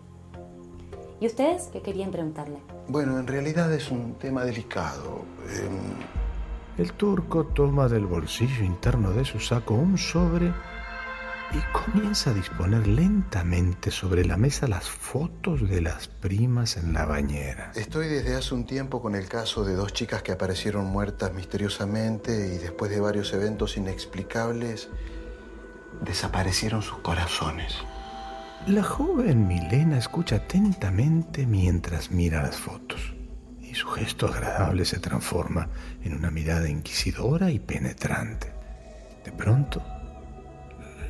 [1.19, 2.57] ¿Y ustedes qué querían preguntarle?
[2.87, 5.21] Bueno, en realidad es un tema delicado.
[5.47, 10.51] Em, El turco toma del bolsillo interno de su saco un sobre
[11.53, 17.05] y comienza a disponer lentamente sobre la mesa las fotos de las primas en la
[17.05, 17.71] bañera.
[17.75, 22.55] Estoy desde hace un tiempo con el caso de dos chicas que aparecieron muertas misteriosamente
[22.55, 24.89] y después de varios eventos inexplicables
[26.01, 27.75] desaparecieron sus corazones.
[28.67, 33.13] La joven Milena escucha atentamente mientras mira las fotos
[33.59, 35.69] y su gesto agradable se transforma
[36.03, 38.53] en una mirada inquisidora y penetrante.
[39.25, 39.81] De pronto,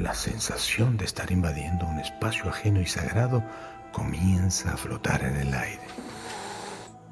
[0.02, 3.44] la sensación de estar invadiendo un espacio ajeno y sagrado
[3.92, 5.84] comienza a flotar en el aire.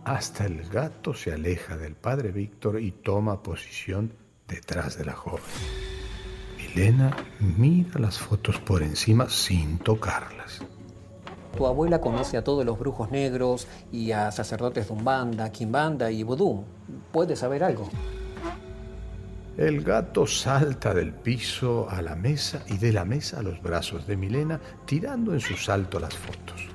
[0.05, 4.13] Hasta el gato se aleja del padre Víctor y toma posición
[4.47, 5.43] detrás de la joven.
[6.57, 10.61] Milena mira las fotos por encima sin tocarlas.
[11.55, 16.23] Tu abuela conoce a todos los brujos negros y a sacerdotes de Umbanda, Kimbanda y
[16.23, 16.63] Vudú.
[17.11, 17.89] ¿Puedes saber algo?
[19.59, 24.07] El gato salta del piso a la mesa y de la mesa a los brazos
[24.07, 26.65] de Milena, tirando en su salto las fotos.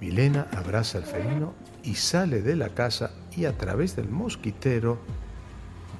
[0.00, 4.98] Milena abraza al felino y sale de la casa y a través del mosquitero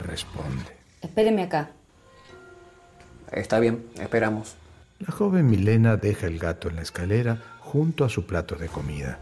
[0.00, 0.76] responde.
[1.02, 1.70] Espéreme acá.
[3.30, 4.56] Está bien, esperamos.
[4.98, 9.20] La joven Milena deja el gato en la escalera junto a su plato de comida.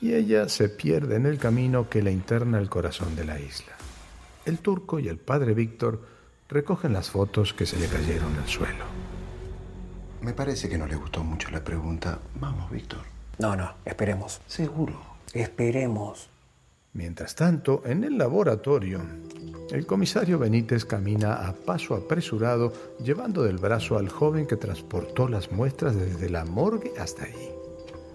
[0.00, 3.76] Y ella se pierde en el camino que la interna al corazón de la isla.
[4.44, 6.02] El turco y el padre Víctor
[6.48, 8.84] recogen las fotos que se le cayeron al suelo.
[10.20, 12.18] Me parece que no le gustó mucho la pregunta.
[12.40, 13.00] Vamos, Víctor.
[13.38, 14.40] No, no, esperemos.
[14.46, 15.00] Seguro.
[15.32, 16.28] Esperemos.
[16.92, 19.00] Mientras tanto, en el laboratorio,
[19.70, 22.72] el comisario Benítez camina a paso apresurado,
[23.02, 27.48] llevando del brazo al joven que transportó las muestras desde la morgue hasta allí.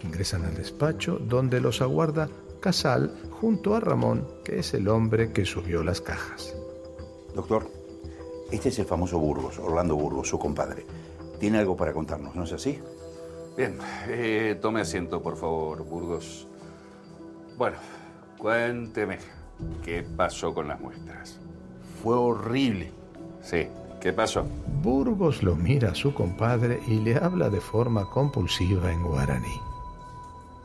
[0.03, 2.29] Ingresan al despacho, donde los aguarda
[2.59, 6.55] Casal junto a Ramón, que es el hombre que subió las cajas.
[7.35, 7.69] Doctor,
[8.51, 10.85] este es el famoso Burgos, Orlando Burgos, su compadre.
[11.39, 12.79] Tiene algo para contarnos, ¿no es así?
[13.55, 13.77] Bien,
[14.07, 16.47] eh, tome asiento, por favor, Burgos.
[17.57, 17.77] Bueno,
[18.37, 19.17] cuénteme,
[19.83, 21.39] ¿qué pasó con las muestras?
[22.01, 22.91] Fue horrible.
[23.41, 23.67] Sí,
[23.99, 24.45] ¿qué pasó?
[24.81, 29.59] Burgos lo mira a su compadre y le habla de forma compulsiva en guaraní,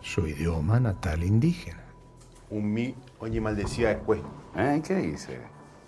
[0.01, 1.82] su idioma natal indígena.
[2.53, 4.20] Un mi, oye, maldecía después.
[4.55, 4.82] ¿Eh?
[4.86, 5.40] ¿Qué dice?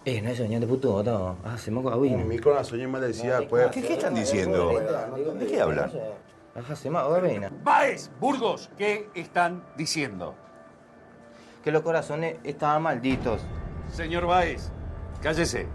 [0.07, 1.37] Eh, no es soñar de puto todo.
[1.45, 2.17] Hacemos agüina.
[2.17, 3.67] Un mi con la soña maldecía después.
[3.71, 4.71] ¿Qué, qué están diciendo?
[5.39, 5.93] ¿De qué hablan?
[6.71, 7.51] Hacemos agüina.
[7.62, 8.11] ¡Baez!
[8.19, 10.35] Burgos, ¿qué están diciendo?
[11.62, 13.43] Que los corazones estaban malditos.
[13.93, 14.71] Señor Baez,
[15.21, 15.67] cállese.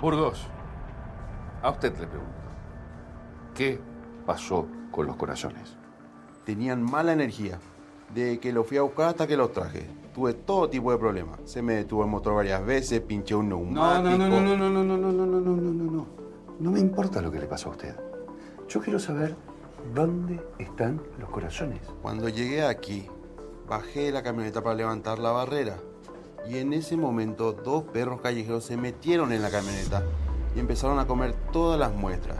[0.00, 0.46] Burgos,
[1.60, 2.32] a usted le pregunto.
[3.52, 3.80] ¿Qué
[4.24, 5.76] pasó con los corazones?
[6.44, 7.58] Tenían mala energía.
[8.14, 9.86] De que lo fui a buscar hasta que los traje.
[10.14, 11.38] Tuve todo tipo de problemas.
[11.44, 14.16] Se me detuvo el motor varias veces, pinché un No, neumático.
[14.16, 16.06] no, no, no, no, no, no, no, no, no, no, no, no, no.
[16.58, 17.94] No me importa lo que le pasó a usted.
[18.68, 19.36] Yo quiero saber
[19.94, 21.80] dónde están los corazones.
[22.00, 23.06] Cuando llegué aquí,
[23.68, 25.76] bajé la camioneta para levantar la barrera.
[26.48, 30.02] Y en ese momento, dos perros callejeros se metieron en la camioneta
[30.54, 32.38] y empezaron a comer todas las muestras.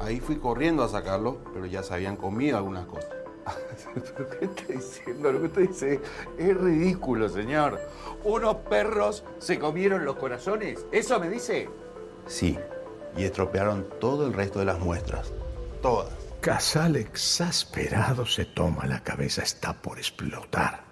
[0.00, 3.10] Ahí fui corriendo a sacarlos, pero ya se habían comido algunas cosas.
[3.94, 5.32] ¿Pero qué está diciendo?
[5.32, 6.00] Lo que usted dice
[6.38, 7.80] es ridículo, señor.
[8.24, 10.86] ¿Unos perros se comieron los corazones?
[10.92, 11.68] ¿Eso me dice?
[12.26, 12.58] Sí,
[13.16, 15.32] y estropearon todo el resto de las muestras.
[15.82, 16.12] Todas.
[16.40, 20.84] Casal exasperado se toma la cabeza, está por explotar.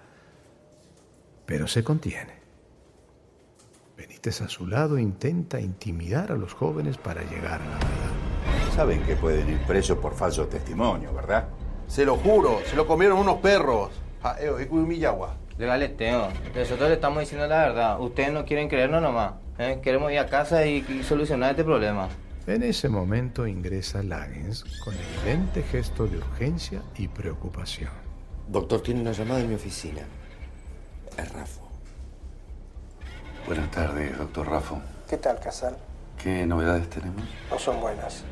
[1.45, 2.41] Pero se contiene.
[3.95, 8.73] Benítez a su lado intenta intimidar a los jóvenes para llegar a la verdad.
[8.75, 11.47] Saben que pueden ir presos por falso testimonio, ¿verdad?
[11.87, 13.91] Se lo juro, se lo comieron unos perros.
[14.23, 16.29] Ah, eh, eh, galeteo.
[16.55, 18.01] Nosotros le estamos diciendo la verdad.
[18.01, 19.33] Ustedes no quieren creernos nomás.
[19.57, 19.79] ¿eh?
[19.83, 22.09] Queremos ir a casa y, y solucionar este problema.
[22.45, 27.91] En ese momento ingresa Lagens con evidente gesto de urgencia y preocupación.
[28.47, 30.01] Doctor, tiene una llamada en mi oficina.
[31.17, 31.61] Es Rafo.
[33.45, 34.81] Buenas tardes, doctor Raffo.
[35.09, 35.77] ¿Qué tal, Casal?
[36.21, 37.23] ¿Qué novedades tenemos?
[37.49, 38.23] No son buenas.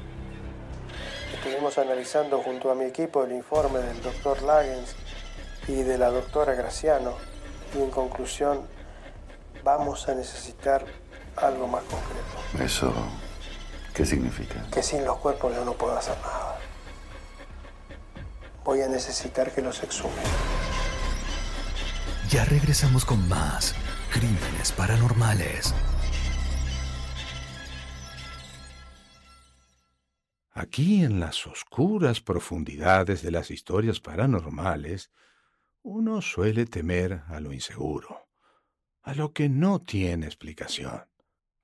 [1.33, 4.95] Estuvimos analizando junto a mi equipo el informe del doctor Lagens
[5.67, 7.15] y de la doctora Graciano
[7.75, 8.61] y en conclusión
[9.63, 10.85] vamos a necesitar
[11.37, 12.63] algo más concreto.
[12.63, 12.93] ¿Eso
[13.93, 14.65] qué significa?
[14.71, 16.59] Que sin los cuerpos yo no puedo hacer nada.
[18.63, 20.17] Voy a necesitar que los exhumen.
[22.29, 23.73] Ya regresamos con más
[24.11, 25.73] crímenes paranormales.
[30.51, 35.11] Aquí en las oscuras profundidades de las historias paranormales,
[35.81, 38.27] uno suele temer a lo inseguro,
[39.01, 41.07] a lo que no tiene explicación.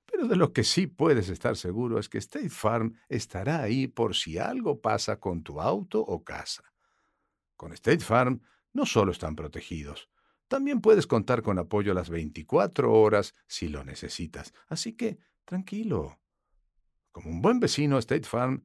[0.06, 4.16] Pero de lo que sí puedes estar seguro es que State Farm estará ahí por
[4.16, 6.64] si algo pasa con tu auto o casa.
[7.56, 8.40] Con State Farm
[8.72, 10.08] no solo están protegidos,
[10.48, 14.54] también puedes contar con apoyo las 24 horas si lo necesitas.
[14.66, 16.18] Así que, tranquilo.
[17.12, 18.64] Como un buen vecino, State Farm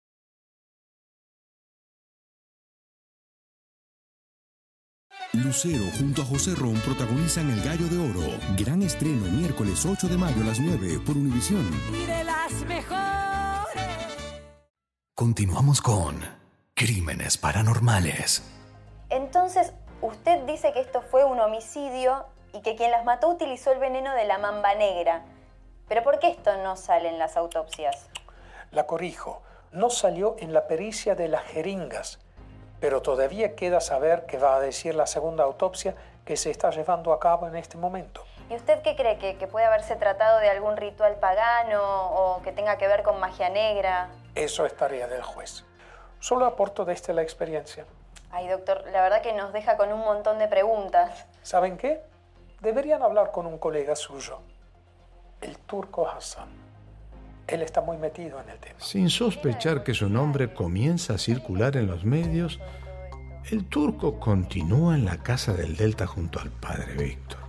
[5.33, 8.37] Lucero junto a José Ron protagonizan El Gallo de Oro.
[8.57, 11.65] Gran estreno miércoles 8 de mayo a las 9 por Univisión.
[11.93, 13.71] Y de las mejores.
[15.15, 16.19] Continuamos con
[16.73, 18.43] Crímenes Paranormales.
[19.09, 19.71] Entonces,
[20.01, 24.13] usted dice que esto fue un homicidio y que quien las mató utilizó el veneno
[24.13, 25.23] de la mamba negra.
[25.87, 28.09] Pero ¿por qué esto no sale en las autopsias?
[28.71, 29.41] La corrijo.
[29.71, 32.19] no salió en la pericia de las jeringas,
[32.81, 37.13] pero todavía queda saber qué va a decir la segunda autopsia que se está llevando
[37.13, 38.25] a cabo en este momento.
[38.49, 39.17] ¿Y usted qué cree?
[39.17, 43.19] ¿Que, que puede haberse tratado de algún ritual pagano o que tenga que ver con
[43.19, 44.09] magia negra?
[44.33, 45.63] Eso es tarea del juez.
[46.19, 47.85] Solo aporto desde la experiencia.
[48.31, 51.25] Ay, doctor, la verdad que nos deja con un montón de preguntas.
[51.43, 52.01] ¿Saben qué?
[52.61, 54.39] Deberían hablar con un colega suyo,
[55.41, 56.70] el turco Hassan.
[57.51, 58.75] Él está muy metido en el tema.
[58.79, 62.59] Sin sospechar que su nombre comienza a circular en los medios,
[63.49, 67.39] el turco continúa en la casa del Delta junto al padre Víctor.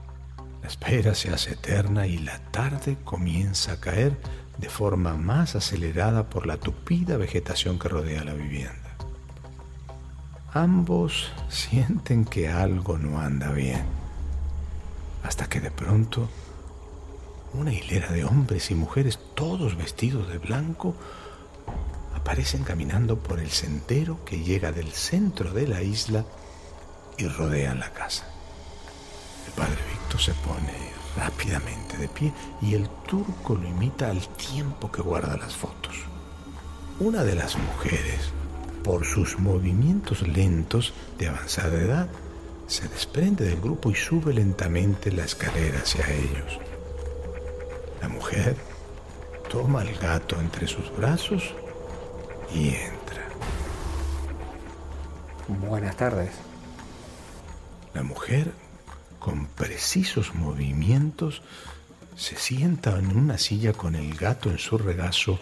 [0.61, 4.17] La espera se hace eterna y la tarde comienza a caer
[4.59, 8.97] de forma más acelerada por la tupida vegetación que rodea la vivienda.
[10.53, 13.85] Ambos sienten que algo no anda bien,
[15.23, 16.29] hasta que de pronto
[17.55, 20.95] una hilera de hombres y mujeres, todos vestidos de blanco,
[22.15, 26.25] aparecen caminando por el sendero que llega del centro de la isla
[27.19, 28.25] y rodean la casa.
[29.47, 32.33] El padre Víctor se pone rápidamente de pie
[32.63, 35.97] y el turco lo imita al tiempo que guarda las fotos.
[37.01, 38.33] Una de las mujeres,
[38.83, 42.09] por sus movimientos lentos de avanzada edad,
[42.67, 46.72] se desprende del grupo y sube lentamente la escalera hacia ellos.
[48.03, 48.57] La mujer
[49.49, 51.55] toma al gato entre sus brazos
[52.53, 53.29] y entra.
[55.47, 56.33] Buenas tardes.
[57.95, 58.53] La mujer,
[59.21, 61.43] con precisos movimientos,
[62.17, 65.39] se sienta en una silla con el gato en su regazo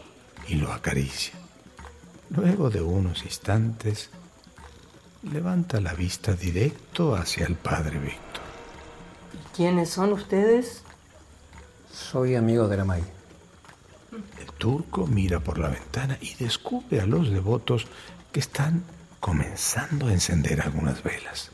[0.47, 1.35] y lo acaricia.
[2.29, 4.11] Luego de unos instantes,
[5.23, 8.43] levanta la vista directo hacia el padre Víctor.
[9.57, 10.85] ¿Quiénes son ustedes?
[11.93, 13.03] Soy amigo de la May.
[14.41, 17.87] El turco mira por la ventana y descubre a los devotos
[18.33, 18.85] que están
[19.19, 21.51] comenzando a encender algunas velas.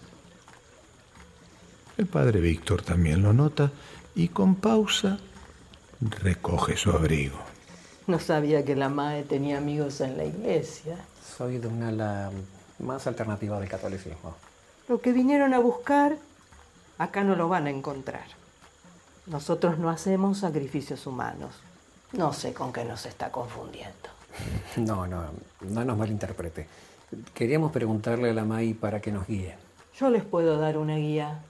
[1.97, 3.73] El padre Víctor también lo nota
[4.15, 5.19] y con pausa
[6.01, 7.39] recoge su abrigo.
[8.07, 10.97] No sabía que la MAE tenía amigos en la iglesia.
[11.37, 12.31] Soy de una ala
[12.79, 14.37] más alternativa del catolicismo.
[14.89, 16.17] Lo que vinieron a buscar,
[16.99, 18.27] acá no lo van a encontrar.
[19.27, 21.55] Nosotros no hacemos sacrificios humanos.
[22.13, 23.95] No sé con qué nos está confundiendo.
[24.77, 25.25] No, no,
[25.63, 26.67] no nos malinterprete.
[27.33, 29.57] Queríamos preguntarle a la May para que nos guíe.
[29.99, 31.41] Yo les puedo dar una guía.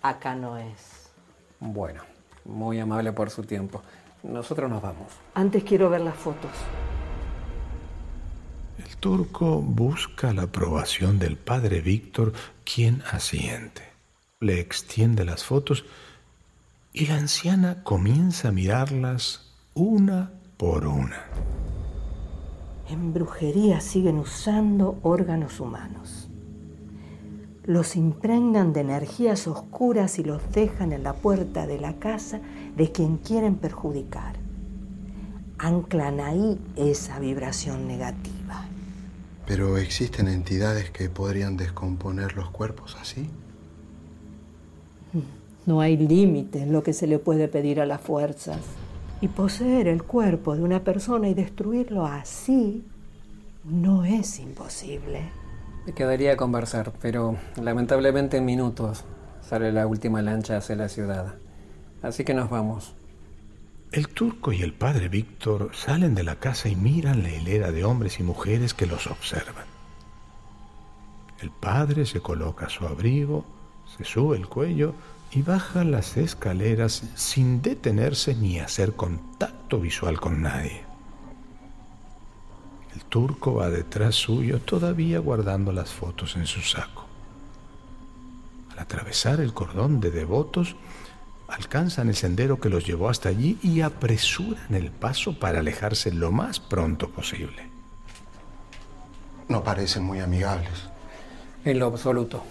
[0.00, 1.10] Acá no es.
[1.58, 2.02] Bueno,
[2.44, 3.82] muy amable por su tiempo.
[4.22, 5.08] Nosotros nos vamos.
[5.34, 6.52] Antes quiero ver las fotos.
[8.78, 12.32] El turco busca la aprobación del padre Víctor,
[12.64, 13.91] quien asiente.
[14.42, 15.84] Le extiende las fotos
[16.92, 21.26] y la anciana comienza a mirarlas una por una.
[22.90, 26.28] En brujería siguen usando órganos humanos.
[27.62, 32.40] Los impregnan de energías oscuras y los dejan en la puerta de la casa
[32.76, 34.34] de quien quieren perjudicar.
[35.58, 38.66] Anclan ahí esa vibración negativa.
[39.46, 43.30] Pero existen entidades que podrían descomponer los cuerpos así.
[45.64, 48.58] No hay límite en lo que se le puede pedir a las fuerzas.
[49.20, 52.84] Y poseer el cuerpo de una persona y destruirlo así
[53.64, 55.30] no es imposible.
[55.86, 59.04] Me quedaría a conversar, pero lamentablemente en minutos
[59.40, 61.34] sale la última lancha hacia la ciudad.
[62.02, 62.94] Así que nos vamos.
[63.92, 67.84] El turco y el padre Víctor salen de la casa y miran la hilera de
[67.84, 69.66] hombres y mujeres que los observan.
[71.40, 73.44] El padre se coloca su abrigo,
[73.96, 74.94] se sube el cuello
[75.34, 80.84] y baja las escaleras sin detenerse ni hacer contacto visual con nadie.
[82.94, 87.06] El turco va detrás suyo todavía guardando las fotos en su saco.
[88.72, 90.76] Al atravesar el cordón de devotos,
[91.48, 96.30] alcanzan el sendero que los llevó hasta allí y apresuran el paso para alejarse lo
[96.30, 97.70] más pronto posible.
[99.48, 100.90] No parecen muy amigables.
[101.64, 102.42] En lo absoluto.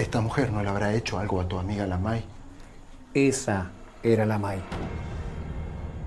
[0.00, 2.24] ¿Esta mujer no le habrá hecho algo a tu amiga la May?
[3.12, 3.70] Esa
[4.02, 4.58] era la May.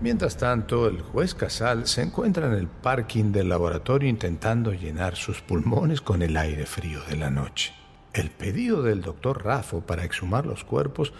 [0.01, 5.41] Mientras tanto, el juez Casal se encuentra en el parking del laboratorio intentando llenar sus
[5.41, 7.71] pulmones con el aire frío de la noche.
[8.13, 11.13] El pedido del doctor Raffo para exhumar los cuerpos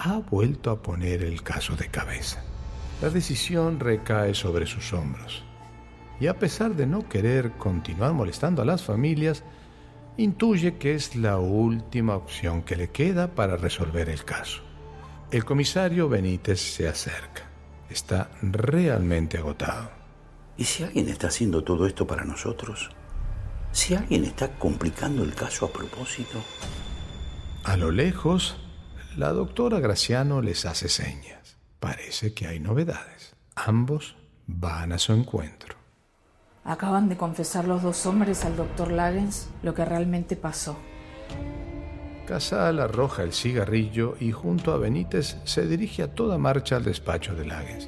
[0.00, 2.42] ha vuelto a poner el caso de cabeza.
[3.02, 5.44] La decisión recae sobre sus hombros.
[6.18, 9.44] Y a pesar de no querer continuar molestando a las familias,
[10.16, 14.62] intuye que es la última opción que le queda para resolver el caso.
[15.30, 17.50] El comisario Benítez se acerca.
[17.90, 19.90] Está realmente agotado.
[20.56, 22.90] ¿Y si alguien está haciendo todo esto para nosotros?
[23.72, 26.42] ¿Si alguien está complicando el caso a propósito?
[27.64, 28.56] A lo lejos,
[29.16, 31.58] la doctora Graciano les hace señas.
[31.80, 33.36] Parece que hay novedades.
[33.54, 35.75] Ambos van a su encuentro.
[36.66, 40.76] Acaban de confesar los dos hombres al doctor Lagens lo que realmente pasó.
[42.26, 47.36] Casal arroja el cigarrillo y junto a Benítez se dirige a toda marcha al despacho
[47.36, 47.86] de Lagens,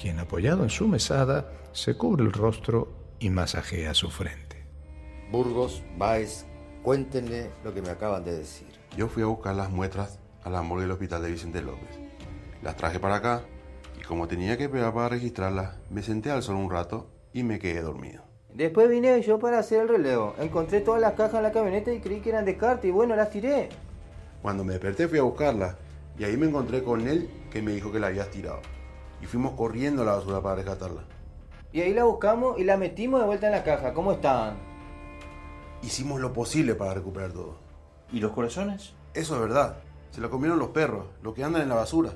[0.00, 4.64] quien apoyado en su mesada se cubre el rostro y masajea su frente.
[5.30, 6.46] Burgos, Baez,
[6.82, 8.68] cuéntenle lo que me acaban de decir.
[8.96, 11.98] Yo fui a buscar las muestras a la morgue del hospital de Vicente López.
[12.62, 13.42] Las traje para acá
[14.00, 17.58] y como tenía que pegar para registrarlas, me senté al sol un rato y me
[17.58, 18.22] quedé dormido.
[18.54, 20.34] Después vine yo para hacer el relevo.
[20.38, 23.16] Encontré todas las cajas en la camioneta y creí que eran de carta y bueno,
[23.16, 23.68] las tiré.
[24.40, 25.74] Cuando me desperté fui a buscarlas
[26.16, 28.60] y ahí me encontré con él que me dijo que la habías tirado.
[29.20, 31.02] Y fuimos corriendo a la basura para rescatarla.
[31.72, 33.92] Y ahí la buscamos y la metimos de vuelta en la caja.
[33.92, 34.56] ¿Cómo estaban?
[35.82, 37.56] Hicimos lo posible para recuperar todo.
[38.12, 38.92] ¿Y los corazones?
[39.12, 39.78] Eso es verdad.
[40.12, 42.12] Se lo comieron los perros, los que andan en la basura.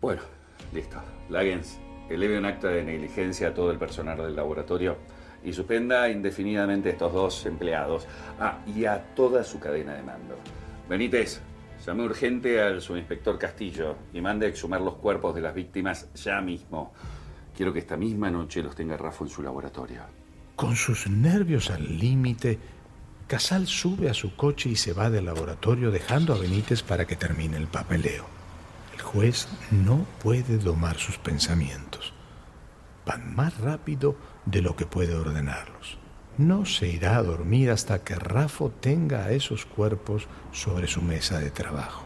[0.00, 0.22] Bueno,
[0.72, 0.96] listo.
[1.28, 1.78] Lagens,
[2.10, 4.98] eleve un acta de negligencia a todo el personal del laboratorio
[5.44, 8.06] y suspenda indefinidamente a estos dos empleados.
[8.38, 10.36] Ah, y a toda su cadena de mando.
[10.88, 11.40] Benítez,
[11.86, 16.40] llame urgente al subinspector Castillo y mande a exhumar los cuerpos de las víctimas ya
[16.40, 16.92] mismo.
[17.56, 20.02] Quiero que esta misma noche los tenga Rafa en su laboratorio.
[20.56, 22.58] Con sus nervios al límite,
[23.26, 27.16] Casal sube a su coche y se va del laboratorio dejando a Benítez para que
[27.16, 28.39] termine el papeleo.
[29.12, 32.12] Juez no puede domar sus pensamientos.
[33.04, 34.14] Van más rápido
[34.46, 35.98] de lo que puede ordenarlos.
[36.38, 41.40] No se irá a dormir hasta que Rafo tenga a esos cuerpos sobre su mesa
[41.40, 42.04] de trabajo.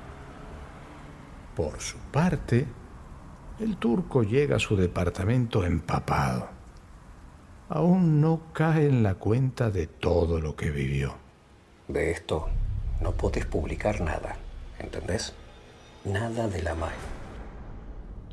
[1.54, 2.66] Por su parte,
[3.60, 6.48] el turco llega a su departamento empapado.
[7.68, 11.16] Aún no cae en la cuenta de todo lo que vivió.
[11.86, 12.48] De esto
[13.02, 14.36] no podés publicar nada,
[14.78, 15.34] ¿entendés?
[16.04, 16.92] Nada de la mano.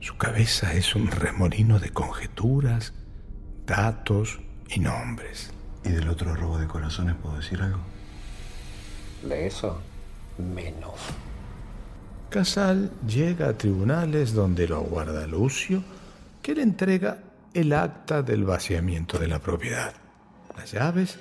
[0.02, 2.94] Su cabeza es un remolino de conjeturas,
[3.66, 5.52] datos y nombres.
[5.86, 7.80] ¿Y del otro robo de corazones puedo decir algo?
[9.24, 9.82] De eso,
[10.38, 10.96] menos.
[12.30, 15.84] Casal llega a tribunales donde lo aguarda Lucio,
[16.42, 17.20] que le entrega
[17.54, 19.94] el acta del vaciamiento de la propiedad,
[20.58, 21.20] las llaves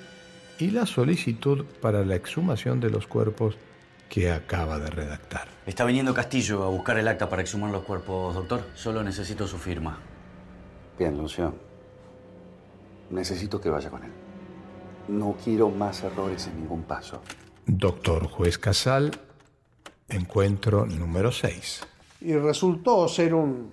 [0.59, 3.57] y la solicitud para la exhumación de los cuerpos
[4.11, 5.47] que acaba de redactar.
[5.65, 8.61] Está viniendo Castillo a buscar el acta para exhumar los cuerpos, doctor.
[8.75, 9.99] Solo necesito su firma.
[10.99, 11.55] Bien, Lucio.
[13.09, 14.11] Necesito que vaya con él.
[15.07, 17.21] No quiero más errores en ningún paso.
[17.65, 19.11] Doctor Juez Casal,
[20.09, 21.87] encuentro número 6.
[22.19, 23.71] Y resultó ser un,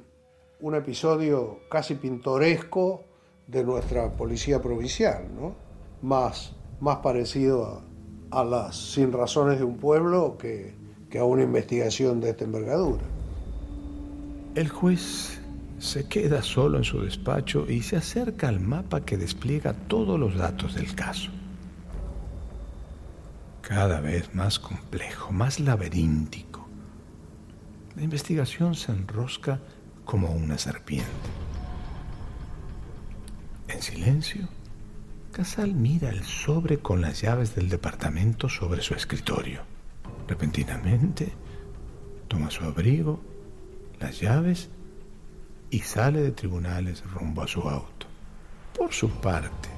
[0.60, 3.02] un episodio casi pintoresco
[3.48, 5.56] de nuestra policía provincial, ¿no?
[6.00, 7.87] Más, más parecido
[8.30, 10.74] a, las sin razones de un pueblo que,
[11.10, 13.04] que a una investigación de esta envergadura.
[14.54, 15.40] El juez
[15.78, 20.36] se queda solo en su despacho y se acerca al mapa que despliega todos los
[20.36, 21.30] datos del caso.
[23.62, 26.66] Cada vez más complejo, más laberíntico.
[27.96, 29.60] La investigación se enrosca
[30.04, 31.08] como una serpiente.
[33.68, 34.48] En silencio,
[35.38, 39.60] Casal mira el sobre con las llaves del departamento sobre su escritorio.
[40.26, 41.32] Repentinamente,
[42.26, 43.20] toma su abrigo,
[44.00, 44.68] las llaves
[45.70, 48.08] y sale de tribunales rumbo a su auto.
[48.76, 49.68] Por su parte,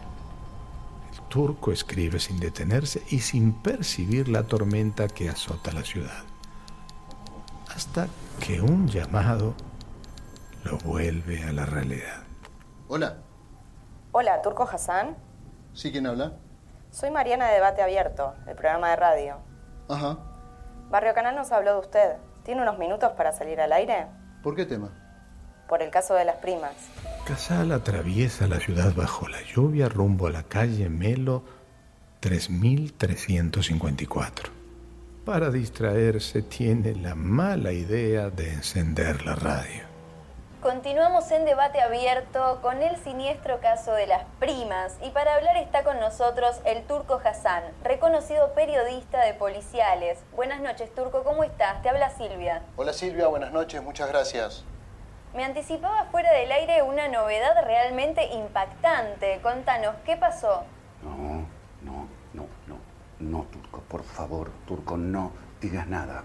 [1.13, 6.25] el turco escribe sin detenerse y sin percibir la tormenta que azota la ciudad.
[7.69, 8.09] Hasta
[8.43, 9.55] que un llamado
[10.65, 12.23] lo vuelve a la realidad.
[12.89, 13.19] Hola,
[14.13, 15.17] Hola, Turco Hassan.
[15.75, 16.33] ¿Sí quién habla?
[16.91, 19.37] Soy Mariana de Debate Abierto, del programa de radio.
[19.89, 20.19] Ajá,
[20.91, 22.17] Barrio Canal nos habló de usted.
[22.43, 24.07] ¿Tiene unos minutos para salir al aire?
[24.43, 24.91] ¿por qué tema?
[25.69, 26.73] Por el caso de las primas.
[27.27, 31.45] Casal atraviesa la ciudad bajo la lluvia rumbo a la calle Melo
[32.21, 34.51] 3354.
[35.25, 39.90] Para distraerse tiene la mala idea de encender la radio.
[40.63, 45.85] Continuamos en debate abierto con el siniestro caso de las primas y para hablar está
[45.85, 50.19] con nosotros el Turco Hassan, reconocido periodista de policiales.
[50.37, 51.81] Buenas noches Turco, ¿cómo estás?
[51.81, 52.63] Te habla Silvia.
[52.77, 54.63] Hola Silvia, buenas noches, muchas gracias.
[55.35, 59.41] Me anticipaba fuera del aire una novedad realmente impactante.
[59.41, 60.65] Contanos, ¿qué pasó?
[61.03, 61.47] No,
[61.81, 62.77] no, no, no.
[63.19, 66.23] No, Turco, por favor, Turco, no digas nada.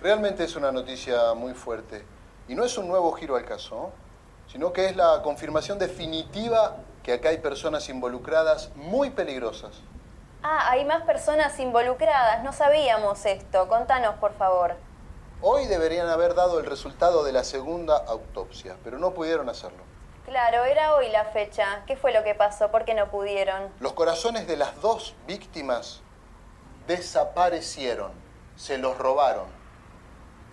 [0.00, 2.11] Realmente es una noticia muy fuerte
[2.48, 3.90] y no es un nuevo giro al caso,
[4.46, 9.80] sino que es la confirmación definitiva que acá hay personas involucradas muy peligrosas.
[10.42, 12.42] Ah, hay más personas involucradas.
[12.42, 13.68] No sabíamos esto.
[13.68, 14.74] Contanos, por favor.
[15.40, 19.82] Hoy deberían haber dado el resultado de la segunda autopsia, pero no pudieron hacerlo.
[20.24, 21.82] Claro, era hoy la fecha.
[21.86, 22.70] ¿Qué fue lo que pasó?
[22.70, 23.72] ¿Por qué no pudieron?
[23.80, 26.00] Los corazones de las dos víctimas
[26.86, 28.12] desaparecieron.
[28.56, 29.61] Se los robaron.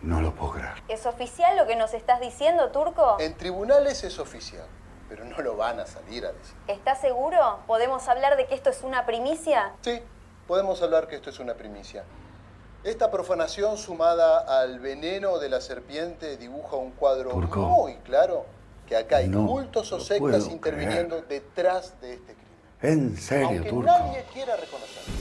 [0.01, 0.81] No lo puedo creer.
[0.87, 3.17] ¿Es oficial lo que nos estás diciendo, Turco?
[3.19, 4.65] En tribunales es oficial,
[5.09, 6.55] pero no lo van a salir a decir.
[6.67, 7.59] ¿Estás seguro?
[7.67, 9.73] ¿Podemos hablar de que esto es una primicia?
[9.81, 10.01] Sí,
[10.47, 12.05] podemos hablar que esto es una primicia.
[12.85, 17.59] Esta profanación sumada al veneno de la serpiente dibuja un cuadro Turco.
[17.59, 18.45] muy claro
[18.87, 22.49] que acá hay No cultos o sectas interviniendo detrás de este crimen.
[22.81, 23.83] En serio, Aunque Turco.
[23.85, 25.18] nadie quiera reconocerlo.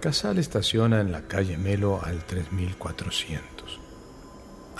[0.00, 3.80] Casal estaciona en la calle Melo al 3400,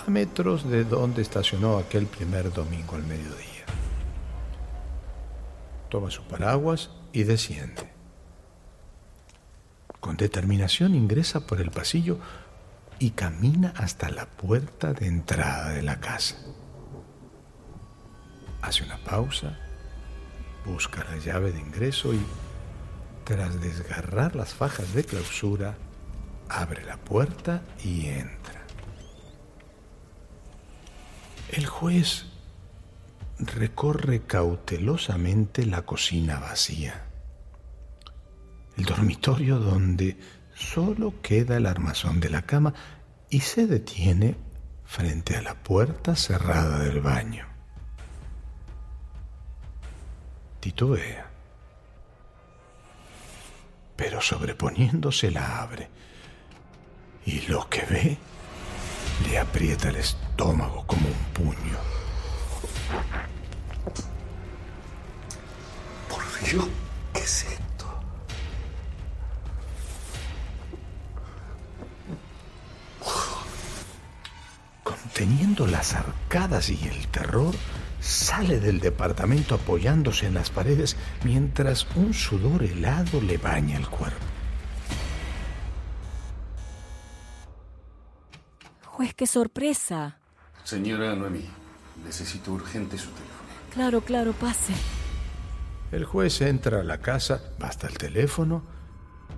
[0.05, 3.65] a metros de donde estacionó aquel primer domingo al mediodía.
[5.89, 7.91] Toma su paraguas y desciende.
[9.99, 12.17] Con determinación ingresa por el pasillo
[12.97, 16.37] y camina hasta la puerta de entrada de la casa.
[18.63, 19.59] Hace una pausa,
[20.65, 22.19] busca la llave de ingreso y,
[23.31, 25.77] tras desgarrar las fajas de clausura,
[26.49, 28.65] abre la puerta y entra.
[31.47, 32.25] El juez
[33.39, 37.05] recorre cautelosamente la cocina vacía,
[38.75, 40.17] el dormitorio donde
[40.53, 42.73] solo queda el armazón de la cama
[43.29, 44.35] y se detiene
[44.83, 47.47] frente a la puerta cerrada del baño.
[50.59, 51.30] Titubea,
[54.01, 55.87] pero sobreponiéndose la abre
[57.23, 58.17] y lo que ve
[59.29, 61.77] le aprieta el estómago como un puño.
[66.09, 66.67] Por Dios,
[67.13, 67.99] ¿qué es esto?
[74.83, 77.53] Conteniendo las arcadas y el terror,
[78.01, 84.25] sale del departamento apoyándose en las paredes mientras un sudor helado le baña el cuerpo.
[88.85, 90.17] Juez, qué sorpresa.
[90.63, 91.45] Señora Noemí,
[92.03, 93.31] necesito urgente su teléfono.
[93.73, 94.73] Claro, claro, pase.
[95.91, 98.63] El juez entra a la casa, basta el teléfono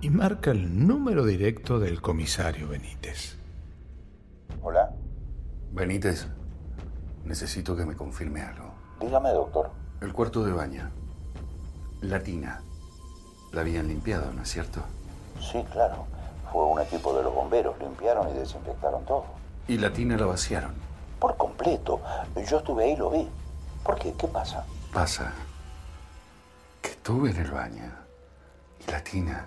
[0.00, 3.36] y marca el número directo del comisario Benítez.
[4.60, 4.90] Hola.
[5.72, 6.28] Benítez,
[7.24, 8.70] necesito que me confirme algo.
[9.00, 9.70] Dígame, doctor.
[10.00, 10.90] El cuarto de baño.
[12.00, 12.62] La tina.
[13.52, 14.80] La habían limpiado, ¿no es cierto?
[15.40, 16.06] Sí, claro.
[16.52, 17.78] Fue un equipo de los bomberos.
[17.78, 19.24] Limpiaron y desinfectaron todo.
[19.68, 20.74] Y la tina la vaciaron.
[21.18, 22.00] Por completo.
[22.48, 23.28] Yo estuve ahí y lo vi.
[23.82, 24.12] ¿Por qué?
[24.12, 24.64] ¿Qué pasa?
[24.92, 25.32] Pasa
[26.82, 27.90] que estuve en el baño
[28.86, 29.46] y la tina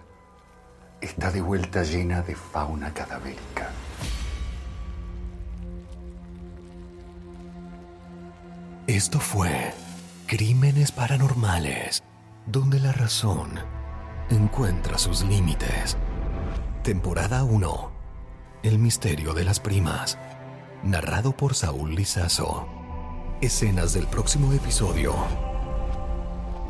[1.02, 3.70] está de vuelta llena de fauna cadavérica.
[8.88, 9.74] Esto fue
[10.28, 12.02] Crímenes Paranormales,
[12.46, 13.60] donde la razón
[14.30, 15.98] encuentra sus límites.
[16.84, 17.92] Temporada 1.
[18.64, 20.18] El misterio de las primas.
[20.84, 22.66] Narrado por Saúl Lizazo.
[23.42, 25.14] Escenas del próximo episodio.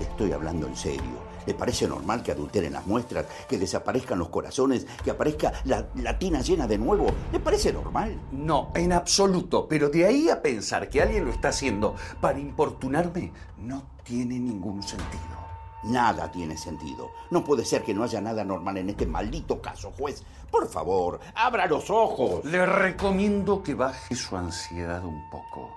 [0.02, 1.27] Estoy hablando en serio.
[1.48, 6.20] ¿Le parece normal que adulteren las muestras, que desaparezcan los corazones, que aparezca la, la
[6.20, 7.08] tina llena de nuevo?
[7.32, 8.20] ¿Le parece normal?
[8.34, 9.66] No, en absoluto.
[9.70, 14.84] Pero de ahí a pensar que alguien lo está haciendo para importunarme, no tiene ningún
[14.84, 15.48] sentido.
[15.84, 17.12] Nada tiene sentido.
[17.32, 20.24] No puede ser que no haya nada normal en este maldito caso, juez.
[20.52, 22.44] Por favor, abra los ojos.
[22.44, 25.77] Le recomiendo que baje su ansiedad un poco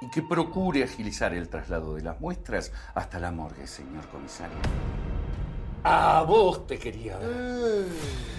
[0.00, 4.56] y que procure agilizar el traslado de las muestras hasta la morgue, señor comisario.
[5.84, 7.86] A vos te quería ver.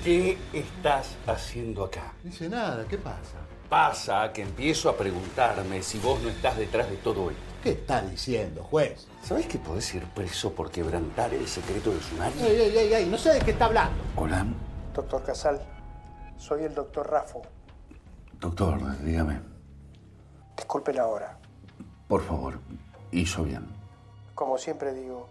[0.03, 2.13] ¿Qué estás haciendo acá?
[2.23, 3.37] Dice nada, ¿qué pasa?
[3.69, 7.41] Pasa que empiezo a preguntarme si vos no estás detrás de todo esto.
[7.63, 9.07] ¿Qué está diciendo, juez?
[9.23, 12.45] ¿Sabés que podés ir preso por quebrantar el secreto del sumario?
[12.45, 13.97] Ey, ey, ey, ey, no sé de qué está hablando.
[14.15, 14.45] Hola,
[14.93, 15.61] Doctor Casal,
[16.37, 17.41] soy el doctor Rafo.
[18.39, 19.39] doctor, dígame.
[20.55, 21.37] Disculpe la hora.
[22.07, 22.59] Por favor,
[23.11, 23.65] hizo bien.
[24.33, 25.27] Como siempre digo,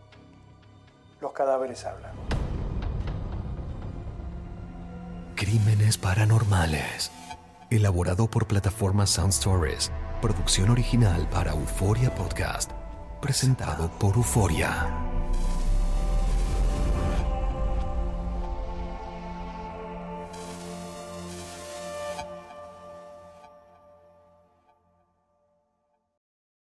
[1.20, 2.12] los cadáveres hablan.
[5.34, 7.10] Crímenes Paranormales.
[7.70, 9.90] Elaborado por plataforma Sound Stories.
[10.20, 12.72] Producción original para Euforia Podcast.
[13.20, 15.05] Presentado por Euforia.